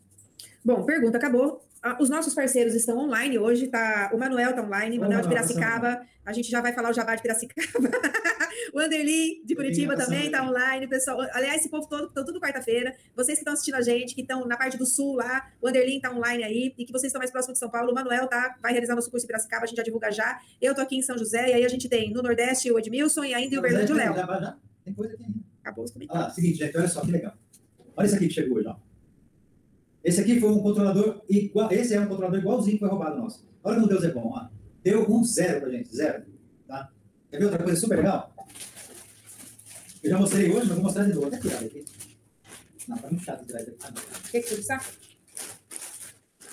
Bom, 0.63 0.83
pergunta 0.83 1.17
acabou. 1.17 1.65
Ah, 1.81 1.97
os 1.99 2.09
nossos 2.09 2.33
parceiros 2.33 2.73
estão 2.75 2.97
online 2.97 3.37
hoje, 3.37 3.67
tá? 3.67 4.11
O 4.13 4.17
Manuel 4.17 4.51
está 4.51 4.63
online, 4.63 4.97
o 4.97 5.01
Manuel 5.01 5.21
de 5.21 5.29
Piracicaba. 5.29 6.01
A 6.25 6.33
gente 6.33 6.49
já 6.49 6.59
vai 6.59 6.73
falar 6.73 6.89
o 6.89 6.93
Jabá 6.93 7.15
de 7.15 7.21
Piracicaba. 7.21 7.89
o 8.75 8.79
Anderli 8.79 9.41
de 9.45 9.55
Curitiba 9.55 9.95
também 9.95 10.25
está 10.25 10.45
online, 10.45 10.85
pessoal. 10.85 11.21
Aliás, 11.31 11.61
esse 11.61 11.69
povo 11.69 11.87
todo, 11.87 12.07
estão 12.07 12.25
tudo 12.25 12.41
quarta-feira. 12.41 12.93
Vocês 13.15 13.37
que 13.37 13.41
estão 13.41 13.53
assistindo 13.53 13.75
a 13.75 13.81
gente, 13.81 14.13
que 14.13 14.19
estão 14.19 14.45
na 14.45 14.57
parte 14.57 14.77
do 14.77 14.85
sul 14.85 15.15
lá, 15.15 15.49
o 15.61 15.67
Anderli 15.69 15.95
está 15.95 16.11
online 16.11 16.43
aí, 16.43 16.75
e 16.77 16.83
que 16.83 16.91
vocês 16.91 17.05
estão 17.05 17.19
mais 17.19 17.31
próximos 17.31 17.53
de 17.53 17.59
São 17.59 17.69
Paulo, 17.69 17.93
o 17.93 17.95
Manuel 17.95 18.27
tá, 18.27 18.57
vai 18.61 18.73
realizar 18.73 18.93
nosso 18.93 19.09
curso 19.09 19.25
em 19.25 19.27
Piracicaba, 19.27 19.63
a 19.63 19.65
gente 19.65 19.77
já 19.77 19.83
divulga 19.83 20.11
já. 20.11 20.41
Eu 20.61 20.75
tô 20.75 20.81
aqui 20.81 20.97
em 20.97 21.01
São 21.01 21.17
José, 21.17 21.51
e 21.51 21.53
aí 21.53 21.63
a 21.63 21.69
gente 21.69 21.87
tem 21.87 22.11
no 22.11 22.21
Nordeste 22.21 22.69
o 22.69 22.77
Edmilson 22.77 23.23
e 23.23 23.33
ainda 23.33 23.55
o 23.55 23.59
Uberlândia 23.59 23.95
o 23.95 23.97
Léo. 23.97 24.13
Tem 24.83 24.93
coisa 24.93 25.13
aqui 25.13 25.23
ainda. 25.23 25.39
Acabou 25.61 25.85
os 25.85 25.91
comentários. 25.91 26.25
Ah, 26.25 26.29
seguinte, 26.31 26.57
gente, 26.57 26.77
olha 26.77 26.87
só 26.89 26.99
que 26.99 27.11
legal. 27.11 27.33
Olha 27.95 28.05
isso 28.05 28.15
aqui 28.17 28.27
que 28.27 28.33
chegou 28.33 28.57
hoje, 28.57 28.67
ó. 28.67 28.75
Esse 30.03 30.19
aqui 30.19 30.37
foi 30.37 30.49
um 30.51 30.59
controlador 30.59 31.23
igual. 31.29 31.71
Esse 31.71 31.93
é 31.93 31.99
um 32.01 32.07
controlador 32.07 32.39
igualzinho 32.39 32.75
que 32.75 32.81
foi 32.81 32.89
roubado 32.89 33.17
nosso. 33.21 33.47
Olha 33.63 33.77
como 33.77 33.87
Deus 33.87 34.03
é 34.03 34.11
bom, 34.11 34.33
ó. 34.35 34.49
Deu 34.83 35.09
um 35.09 35.23
zero 35.23 35.61
pra 35.61 35.69
gente, 35.69 35.95
zero. 35.95 36.25
Tá? 36.67 36.91
Quer 37.31 37.37
ver 37.37 37.45
outra 37.45 37.63
coisa 37.63 37.79
super 37.79 37.99
legal? 37.99 38.34
Eu 40.05 40.11
já 40.11 40.19
mostrei 40.19 40.51
hoje, 40.51 40.67
mas 40.67 40.75
vou 40.75 40.83
mostrar 40.83 41.05
de 41.05 41.13
novo. 41.15 41.25
Até 41.25 41.39
tirar 41.39 41.59
aqui. 41.61 41.83
Não, 42.87 42.95
tá 42.95 43.09
muito 43.09 43.23
chato 43.23 43.43
tirar 43.43 43.61
isso 43.63 43.71
aqui. 43.71 44.31
Quer 44.31 44.41
que 44.43 44.49
você 44.49 44.61
sabe? 44.61 44.83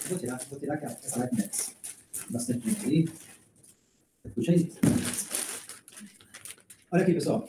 Vou 0.09 0.19
tirar, 0.19 0.41
vou 0.49 0.59
tirar 0.59 0.75
aquela, 0.75 0.93
essa 0.93 1.19
Light 1.19 1.37
Max. 1.37 1.77
Bastante 2.31 2.71
gente 2.71 2.87
aí. 2.87 3.09
Puxa 4.35 4.53
aí. 4.53 4.73
Olha 6.91 7.03
aqui, 7.03 7.13
pessoal. 7.13 7.47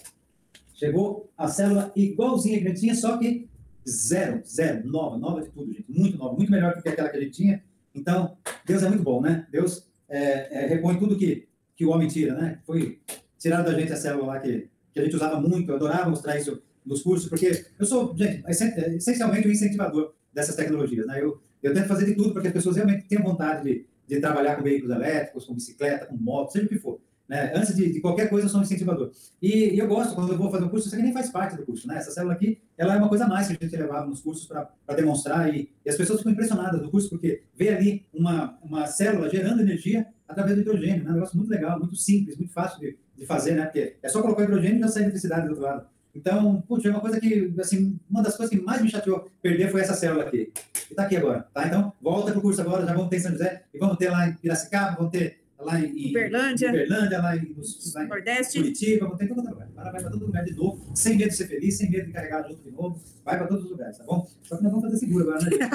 Chegou 0.73 1.31
a 1.37 1.47
célula 1.47 1.93
igualzinha 1.95 2.59
que 2.59 2.65
a 2.65 2.69
gente 2.71 2.81
tinha, 2.81 2.95
só 2.95 3.17
que 3.17 3.49
Zero, 3.87 4.41
zero, 4.45 4.85
nova, 4.85 5.17
nova 5.17 5.41
de 5.41 5.49
tudo, 5.51 5.71
gente. 5.71 5.85
Muito 5.89 6.17
nova, 6.17 6.35
muito 6.35 6.51
melhor 6.51 6.75
do 6.75 6.81
que 6.81 6.89
aquela 6.89 7.09
que 7.09 7.17
a 7.17 7.21
gente 7.21 7.31
tinha. 7.31 7.63
Então, 7.95 8.37
Deus 8.65 8.83
é 8.83 8.89
muito 8.89 9.03
bom, 9.03 9.21
né? 9.21 9.47
Deus 9.51 9.89
é, 10.09 10.63
é, 10.63 10.67
repõe 10.67 10.99
tudo 10.99 11.17
que, 11.17 11.47
que 11.75 11.85
o 11.85 11.91
homem 11.91 12.09
tira, 12.09 12.33
né? 12.33 12.59
Foi 12.65 12.99
tirado 13.37 13.65
da 13.65 13.79
gente 13.79 13.93
a 13.93 13.95
célula 13.95 14.27
lá 14.27 14.39
que, 14.39 14.69
que 14.93 14.99
a 14.99 15.03
gente 15.03 15.15
usava 15.15 15.39
muito, 15.39 15.69
eu 15.69 15.75
adorava 15.75 16.10
mostrar 16.10 16.38
isso 16.38 16.62
nos 16.86 17.01
cursos, 17.01 17.29
porque 17.29 17.65
eu 17.79 17.86
sou, 17.86 18.15
gente, 18.15 18.43
essencialmente 18.47 19.47
um 19.47 19.51
incentivador 19.51 20.13
dessas 20.34 20.56
tecnologias, 20.56 21.08
né? 21.08 21.21
Eu, 21.21 21.39
eu 21.62 21.73
tento 21.73 21.88
fazer 21.88 22.06
de 22.06 22.15
tudo 22.15 22.32
para 22.32 22.41
que 22.41 22.47
as 22.49 22.53
pessoas 22.53 22.75
realmente 22.75 23.08
tenham 23.08 23.23
vontade 23.23 23.63
de, 23.63 23.86
de 24.08 24.19
trabalhar 24.19 24.56
com 24.56 24.63
veículos 24.63 24.93
elétricos, 24.95 25.45
com 25.45 25.53
bicicleta, 25.53 26.06
com 26.06 26.15
moto, 26.15 26.51
seja 26.51 26.65
o 26.65 26.69
que 26.69 26.77
for. 26.77 26.99
Né? 27.27 27.53
Antes 27.56 27.75
de, 27.75 27.91
de, 27.91 28.01
qualquer 28.01 28.29
coisa, 28.29 28.45
eu 28.45 28.49
sou 28.49 28.60
um 28.60 28.63
incentivador. 28.63 29.12
E, 29.41 29.73
e, 29.73 29.79
eu 29.79 29.88
gosto, 29.88 30.13
quando 30.13 30.34
eu 30.34 30.38
vou 30.38 30.51
fazer 30.51 30.65
um 30.65 30.69
curso, 30.69 30.88
isso 30.88 30.95
aqui 30.95 31.03
nem 31.03 31.13
faz 31.13 31.32
parte 31.32 31.56
do 31.56 31.65
curso. 31.65 31.88
Né? 31.88 31.97
Essa 31.97 32.12
célula 32.12 32.34
aqui, 32.34 32.62
ela 32.77 32.95
é 32.95 32.97
uma 32.97 33.08
coisa 33.08 33.25
a 33.25 33.27
mais 33.27 33.47
que 33.47 33.58
a 33.60 33.65
gente 33.65 33.75
levava 33.77 34.06
nos 34.06 34.19
cursos 34.19 34.45
para 34.45 34.95
demonstrar. 34.95 35.53
E, 35.53 35.69
e, 35.86 35.89
as 35.89 35.95
pessoas 35.95 36.19
ficam 36.19 36.34
impressionadas 36.34 36.82
no 36.82 36.91
curso, 36.91 37.10
porque 37.10 37.43
vê 37.56 37.69
ali 37.69 38.06
uma, 38.13 38.60
uma 38.62 38.86
célula 38.88 39.29
gerando 39.29 39.62
energia 39.62 40.06
através 40.27 40.56
do 40.56 40.62
hidrogênio. 40.62 41.03
Né? 41.06 41.12
Um 41.12 41.13
negócio 41.13 41.38
muito 41.38 41.49
legal, 41.49 41.79
muito 41.79 41.95
simples, 41.95 42.36
muito 42.38 42.51
fácil 42.51 42.79
de, 42.82 42.97
de 43.23 43.27
fazer, 43.27 43.55
né? 43.55 43.63
porque 43.63 43.95
é 44.01 44.09
só 44.09 44.21
colocar 44.21 44.43
hidrogênio 44.43 44.77
e 44.77 44.81
já 44.81 44.88
sai 44.88 45.03
eletricidade 45.03 45.45
do 45.45 45.49
outro 45.49 45.63
lado. 45.63 45.88
Então, 46.15 46.62
putz, 46.67 46.86
é 46.86 46.89
uma 46.91 46.99
coisa 46.99 47.19
que, 47.19 47.53
assim, 47.59 47.99
uma 48.07 48.21
das 48.21 48.38
coisas 48.38 48.55
que 48.55 48.63
mais 48.63 48.81
me 48.81 48.89
chateou 48.89 49.27
perder 49.41 49.71
foi 49.71 49.81
essa 49.81 49.95
célula 49.95 50.23
aqui. 50.23 50.51
E 50.89 50.91
está 50.91 51.03
aqui 51.03 51.17
agora, 51.17 51.47
tá? 51.51 51.65
Então, 51.65 51.91
volta 51.99 52.31
para 52.31 52.39
o 52.39 52.41
curso 52.41 52.62
agora, 52.62 52.86
já 52.86 52.93
vamos 52.93 53.09
ter 53.09 53.17
em 53.17 53.19
São 53.19 53.31
José, 53.31 53.63
e 53.73 53.79
vamos 53.79 53.97
ter 53.97 54.12
lá 54.12 54.27
em 54.27 54.33
Piracicaba, 54.36 54.95
vamos 54.95 55.12
ter 55.12 55.39
lá 55.57 55.79
em 55.79 56.09
Uberlândia, 56.09 56.69
Uberlândia 56.69 57.19
lá 57.19 57.36
em, 57.36 57.55
lá 57.95 58.03
em 58.03 58.07
Nordeste. 58.07 58.59
Curitiba, 58.59 59.07
vou 59.07 59.17
ter 59.17 59.27
todo 59.27 59.49
lugar. 59.49 59.67
Vai 59.73 59.91
para 59.91 60.09
todo 60.12 60.25
lugar 60.25 60.43
de 60.43 60.53
novo, 60.53 60.91
sem 60.93 61.17
medo 61.17 61.29
de 61.29 61.36
ser 61.36 61.47
feliz, 61.47 61.77
sem 61.77 61.89
medo 61.89 62.05
de 62.05 62.12
carregar 62.12 62.47
junto 62.47 62.62
de 62.62 62.69
novo. 62.69 63.01
Vai 63.25 63.38
para 63.38 63.47
todos 63.47 63.63
os 63.65 63.71
lugares, 63.71 63.97
tá 63.97 64.03
bom? 64.03 64.27
Só 64.43 64.57
que 64.57 64.63
nós 64.63 64.71
vamos 64.71 64.86
fazer 64.86 64.97
seguro 64.97 65.31
agora, 65.31 65.49
né? 65.49 65.65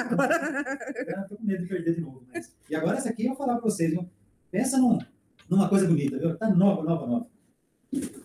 agora 1.01 1.25
tô 1.27 1.35
com 1.35 1.43
medo 1.43 1.63
de 1.63 1.69
perder 1.69 1.95
de 1.95 2.01
novo. 2.01 2.23
Mas... 2.33 2.55
E 2.69 2.75
agora 2.75 2.97
essa 2.97 3.09
aqui 3.09 3.23
eu 3.23 3.29
vou 3.29 3.37
falar 3.37 3.55
para 3.55 3.63
vocês, 3.63 3.91
viu? 3.91 4.07
Pensa 4.49 4.77
num, 4.77 4.99
numa 5.49 5.67
coisa 5.67 5.85
bonita, 5.85 6.17
viu? 6.17 6.37
Tá 6.37 6.49
nova, 6.49 6.83
nova, 6.83 7.05
nova. 7.05 7.38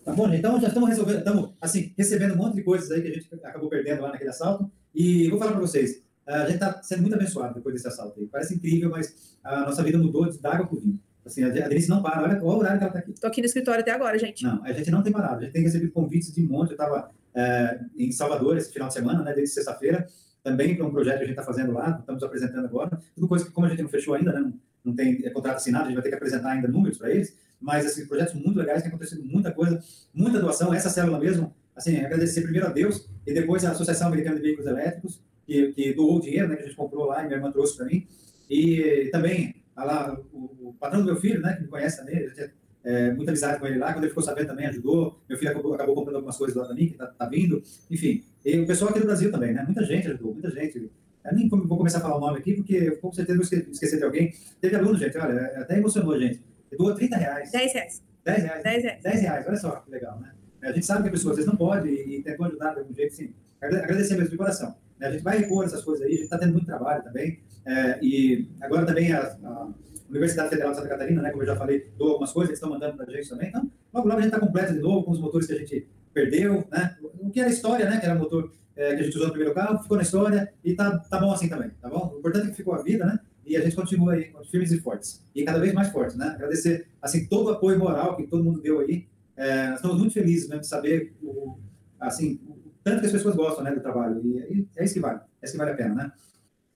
Tá 0.05 0.13
bom, 0.13 0.27
gente? 0.27 0.39
Então 0.39 0.61
já 0.61 0.69
estamos 0.69 0.89
resolvendo, 0.89 1.19
estamos 1.19 1.51
assim, 1.61 1.95
recebendo 1.97 2.35
um 2.35 2.37
monte 2.37 2.57
de 2.57 2.63
coisas 2.63 2.91
aí 2.91 3.03
que 3.03 3.09
a 3.09 3.13
gente 3.13 3.29
acabou 3.43 3.69
perdendo 3.69 4.03
lá 4.03 4.13
naquele 4.13 4.31
assalto. 4.31 4.71
E 4.95 5.29
vou 5.31 5.39
falar 5.39 5.53
para 5.53 5.61
vocês, 5.61 6.03
a 6.27 6.45
gente 6.45 6.55
está 6.55 6.83
sendo 6.83 7.03
muito 7.03 7.15
abençoado 7.15 7.55
depois 7.55 7.75
desse 7.75 7.89
assalto 7.89 8.21
aí. 8.21 8.27
Parece 8.27 8.55
incrível, 8.55 8.91
mas 8.91 9.37
a 9.43 9.61
nossa 9.61 9.83
vida 9.83 9.99
mudou 9.99 10.29
de 10.29 10.39
água 10.47 10.67
para 10.67 10.79
vinho. 10.79 11.01
Assim, 11.25 11.43
a 11.43 11.49
Denise 11.49 11.89
não 11.89 12.03
para, 12.03 12.23
olha, 12.23 12.43
o 12.43 12.47
horário 12.47 12.79
que 12.79 12.85
ela 12.85 12.91
está 12.91 12.99
aqui. 12.99 13.13
Estou 13.13 13.29
aqui 13.29 13.41
no 13.41 13.47
escritório 13.47 13.81
até 13.81 13.93
agora, 13.93 14.19
gente. 14.19 14.45
Não, 14.45 14.63
a 14.63 14.73
gente 14.73 14.91
não 14.91 15.03
tem 15.03 15.11
parado. 15.11 15.39
A 15.39 15.41
gente 15.41 15.53
tem 15.53 15.63
recebido 15.63 15.91
convites 15.91 16.33
de 16.35 16.43
monte. 16.43 16.71
Eu 16.71 16.75
estava 16.75 17.11
é, 17.35 17.81
em 17.97 18.13
Salvador 18.13 18.59
esse 18.59 18.71
final 18.71 18.89
de 18.89 18.95
semana, 18.95 19.23
né, 19.23 19.33
desde 19.33 19.55
sexta-feira, 19.55 20.07
também 20.43 20.77
para 20.77 20.87
um 20.87 20.91
projeto 20.91 21.17
que 21.17 21.25
a 21.25 21.27
gente 21.27 21.39
está 21.39 21.43
fazendo 21.43 21.73
lá, 21.73 21.97
estamos 21.99 22.23
apresentando 22.23 22.67
agora. 22.67 23.01
Tudo 23.15 23.27
coisa 23.27 23.45
que, 23.47 23.51
como 23.51 23.67
a 23.67 23.71
gente 23.71 23.83
não 23.83 23.89
fechou 23.89 24.13
ainda, 24.13 24.33
né, 24.33 24.41
não, 24.41 24.55
não 24.85 24.95
tem 24.95 25.25
é, 25.25 25.31
contrato 25.31 25.57
assinado, 25.57 25.85
a 25.85 25.87
gente 25.87 25.95
vai 25.95 26.03
ter 26.03 26.11
que 26.11 26.15
apresentar 26.17 26.51
ainda 26.51 26.69
números 26.69 26.99
para 26.99 27.11
eles. 27.11 27.35
Mas, 27.65 27.87
assim, 27.87 28.07
projetos 28.07 28.35
muito 28.35 28.59
legais, 28.59 28.83
tem 28.83 28.91
acontecido 28.91 29.25
muita 29.25 29.51
coisa, 29.51 29.83
muita 30.13 30.39
doação. 30.39 30.73
Essa 30.75 30.91
célula 30.91 31.19
mesmo, 31.19 31.55
assim, 31.75 31.97
agradecer 31.97 32.43
primeiro 32.43 32.67
a 32.67 32.71
Deus 32.71 33.09
e 33.27 33.33
depois 33.33 33.65
a 33.65 33.71
Associação 33.71 34.09
Americana 34.09 34.37
de 34.37 34.43
Veículos 34.43 34.69
Elétricos, 34.71 35.23
que, 35.47 35.73
que 35.73 35.95
doou 35.95 36.19
o 36.19 36.21
dinheiro, 36.21 36.47
né, 36.47 36.57
que 36.57 36.63
a 36.63 36.67
gente 36.67 36.77
comprou 36.77 37.07
lá 37.07 37.23
e 37.23 37.27
minha 37.27 37.39
irmã 37.39 37.51
trouxe 37.51 37.79
para 37.79 37.87
mim. 37.87 38.07
E 38.51 39.09
também 39.11 39.55
lá, 39.75 40.15
o, 40.31 40.69
o, 40.69 40.75
patrão 40.79 41.01
do 41.01 41.07
meu 41.07 41.17
filho, 41.17 41.41
né, 41.41 41.55
que 41.55 41.63
me 41.63 41.69
conhece 41.69 41.97
também, 41.97 42.19
a 42.19 42.29
gente 42.29 42.51
é, 42.85 43.13
muita 43.13 43.31
amizade 43.31 43.59
com 43.59 43.67
ele 43.67 43.79
lá, 43.79 43.95
quando 43.95 44.05
ele 44.05 44.11
ficou 44.11 44.23
sabendo 44.23 44.49
também 44.49 44.67
ajudou, 44.67 45.19
meu 45.27 45.39
filho 45.39 45.51
acabou, 45.51 45.73
acabou 45.73 45.95
comprando 45.95 46.17
algumas 46.17 46.37
coisas 46.37 46.55
lá 46.55 46.67
para 46.67 46.75
mim, 46.75 46.89
que 46.89 46.99
tá, 46.99 47.07
tá, 47.07 47.27
vindo, 47.27 47.63
enfim, 47.91 48.23
e 48.45 48.61
o 48.61 48.67
pessoal 48.67 48.91
aqui 48.91 49.01
do 49.01 49.07
Brasil 49.07 49.33
também, 49.33 49.55
né, 49.55 49.63
muita 49.65 49.83
gente 49.85 50.07
ajudou, 50.07 50.35
muita 50.35 50.51
gente, 50.51 50.77
eu 51.25 51.33
nem 51.33 51.49
vou 51.49 51.79
começar 51.79 51.99
a 51.99 52.01
falar 52.03 52.19
o 52.19 52.21
nome 52.21 52.39
aqui, 52.39 52.53
porque 52.53 52.91
com 52.91 53.11
certeza 53.11 53.39
vou 53.39 53.71
esquecer 53.73 53.97
de 53.97 54.05
alguém, 54.05 54.35
teve 54.61 54.77
aluno, 54.77 54.99
gente, 54.99 55.17
olha, 55.17 55.47
até 55.57 55.79
emocionou, 55.79 56.19
gente, 56.21 56.43
doou 56.77 56.95
30 56.95 57.17
reais. 57.17 57.51
10 57.51 57.73
reais. 57.73 58.03
10 58.25 58.43
reais. 58.43 58.63
10 58.63 58.83
reais. 58.83 59.03
10 59.03 59.21
reais, 59.21 59.47
olha 59.47 59.57
só 59.57 59.71
que 59.77 59.91
legal, 59.91 60.19
né? 60.21 60.33
A 60.63 60.73
gente 60.73 60.87
sabe 60.87 61.03
que 61.03 61.09
a 61.09 61.13
pessoa 61.13 61.33
às 61.33 61.37
vezes 61.37 61.51
não 61.51 61.59
pode 61.59 61.89
e, 61.89 62.19
e 62.19 62.23
tentou 62.23 62.47
ajudar 62.47 62.73
de 62.73 62.81
algum 62.81 62.95
jeito, 62.95 63.15
sim. 63.15 63.35
Agradecer 63.61 64.15
mesmo 64.15 64.31
de 64.31 64.37
coração. 64.37 64.75
Né? 64.99 65.09
A 65.09 65.11
gente 65.11 65.23
vai 65.23 65.39
repor 65.39 65.65
essas 65.65 65.83
coisas 65.83 66.05
aí, 66.07 66.13
a 66.13 66.17
gente 66.17 66.25
está 66.25 66.39
tendo 66.39 66.53
muito 66.53 66.67
trabalho 66.67 67.03
também. 67.03 67.41
É, 67.67 67.99
e 68.03 68.49
agora 68.61 68.87
também 68.87 69.13
a, 69.13 69.21
a, 69.45 69.69
Universidade 70.09 70.51
Federal 70.51 70.71
de 70.71 70.77
Santa 70.77 70.89
Catarina, 70.89 71.23
né, 71.23 71.31
como 71.31 71.43
eu 71.43 71.47
já 71.47 71.57
falei, 71.57 71.91
doou 71.97 72.13
algumas 72.13 72.31
coisas, 72.31 72.51
eles 72.51 72.59
estão 72.59 72.71
mandando 72.71 72.97
para 72.97 73.07
a 73.07 73.11
gente 73.11 73.29
também. 73.29 73.49
Então, 73.49 73.71
logo, 73.93 74.07
logo 74.07 74.21
a 74.21 74.23
gente 74.23 74.35
está 74.35 74.47
completo 74.47 74.73
de 74.73 74.79
novo 74.79 75.05
com 75.05 75.11
os 75.11 75.21
motores 75.21 75.47
que 75.47 75.55
a 75.55 75.59
gente 75.59 75.89
perdeu, 76.13 76.65
né? 76.71 76.97
O 77.19 77.31
que 77.31 77.41
era 77.41 77.49
história, 77.49 77.89
né? 77.89 77.99
Que 77.99 78.07
era 78.07 78.15
motor 78.15 78.53
é, 78.77 78.95
que 78.95 79.01
a 79.01 79.05
gente 79.05 79.17
usou 79.17 79.27
no 79.27 79.33
primeiro 79.33 79.55
carro, 79.55 79.83
ficou 79.83 79.97
na 79.97 80.03
história 80.03 80.53
e 80.63 80.75
tá, 80.75 80.99
tá 80.99 81.19
bom 81.19 81.33
assim 81.33 81.49
também, 81.49 81.71
tá 81.81 81.89
bom? 81.89 82.13
O 82.15 82.19
importante 82.19 82.47
é 82.47 82.51
que 82.51 82.57
ficou 82.57 82.75
a 82.75 82.83
vida, 82.83 83.05
né? 83.05 83.19
E 83.47 83.57
a 83.57 83.61
gente 83.61 83.77
continua 83.77 84.15
aí, 84.15 84.33
firmes 84.51 84.73
e 84.73 84.81
fortes. 84.81 85.23
E 85.35 85.45
cada 85.45 85.59
vez 85.59 85.73
mais 85.73 85.89
fortes, 85.91 86.17
né? 86.17 86.27
Agradecer, 86.29 86.87
assim, 87.01 87.27
todo 87.27 87.47
o 87.47 87.51
apoio 87.51 87.79
moral 87.79 88.17
que 88.17 88.27
todo 88.27 88.43
mundo 88.43 88.61
deu 88.61 88.81
aí. 88.81 89.07
É, 89.37 89.69
nós 89.69 89.77
estamos 89.77 89.99
muito 89.99 90.13
felizes 90.13 90.49
mesmo 90.49 90.61
de 90.61 90.67
saber 90.67 91.13
o, 91.23 91.59
assim, 92.01 92.41
o 92.47 92.57
tanto 92.83 93.01
que 93.01 93.07
as 93.07 93.13
pessoas 93.13 93.35
gostam, 93.35 93.65
né, 93.65 93.73
do 93.73 93.81
trabalho. 93.81 94.21
E, 94.25 94.59
e 94.59 94.69
é 94.77 94.85
isso 94.85 94.95
que 94.95 95.01
vale, 95.01 95.21
é 95.43 95.45
isso 95.45 95.53
que 95.53 95.59
vale 95.59 95.73
a 95.73 95.75
pena, 95.75 95.95
né? 95.95 96.13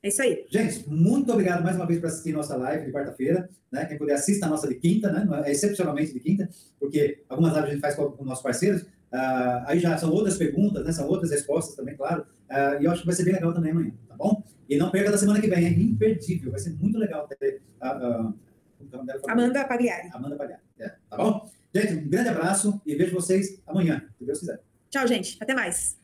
É 0.02 0.09
isso 0.09 0.22
aí. 0.22 0.44
Gente, 0.48 0.88
muito 0.88 1.33
obrigado 1.33 1.62
mais 1.62 1.74
uma 1.74 1.87
vez 1.87 1.98
por 1.98 2.07
assistir 2.07 2.33
nossa 2.33 2.57
live 2.57 2.87
de 2.87 2.92
quarta-feira. 2.92 3.48
Né? 3.70 3.85
Quem 3.85 3.98
puder, 3.98 4.14
assista 4.14 4.46
a 4.46 4.48
nossa 4.48 4.68
de 4.68 4.76
quinta, 4.76 5.11
né? 5.11 5.26
É 5.44 5.50
excepcionalmente 5.50 6.12
de 6.12 6.20
quinta, 6.20 6.48
porque 6.78 7.24
algumas 7.28 7.52
lives 7.52 7.68
a 7.68 7.72
gente 7.72 7.81
faz 7.81 7.94
com, 7.96 8.24
nossos 8.24 8.42
parceiros. 8.42 8.83
Uh, 8.83 9.64
aí 9.66 9.78
já 9.78 9.96
são 9.98 10.11
outras 10.12 10.37
perguntas, 10.37 10.85
né? 10.85 10.92
são 10.92 11.07
outras 11.09 11.31
respostas 11.31 11.74
também, 11.74 11.96
claro. 11.96 12.22
Uh, 12.48 12.81
e 12.81 12.85
eu 12.85 12.90
acho 12.90 13.00
que 13.00 13.07
vai 13.07 13.16
ser 13.16 13.24
bem 13.24 13.35
legal 13.35 13.52
também 13.52 13.72
amanhã, 13.72 13.92
bom? 14.18 14.42
E 14.68 14.76
não 14.76 14.90
perca 14.90 15.11
da 15.11 15.18
semana 15.18 15.40
que 15.40 15.48
vem, 15.48 15.64
é 15.64 15.70
imperdível. 15.70 16.50
Vai 16.50 16.61
ser 16.61 16.70
muito 16.70 16.98
legal 16.98 17.26
ter 17.26 17.62
uh, 17.81 18.35
Amanda 19.28 19.64
Pagliari. 19.66 20.11
Amanda 20.12 20.37
Pagliari, 20.37 20.62
é, 20.78 20.88
tá 21.09 21.16
bom? 21.16 21.48
Gente, 21.74 21.94
um 21.94 22.09
grande 22.09 22.28
abraço 22.31 22.81
e 22.85 22.94
vejo 22.94 23.14
vocês 23.14 23.62
amanhã, 23.66 24.07
se 24.18 24.24
Deus 24.24 24.40
quiser. 24.40 24.61
Tchau, 24.90 25.07
gente. 25.07 25.37
Até 25.40 25.54
mais. 25.54 25.98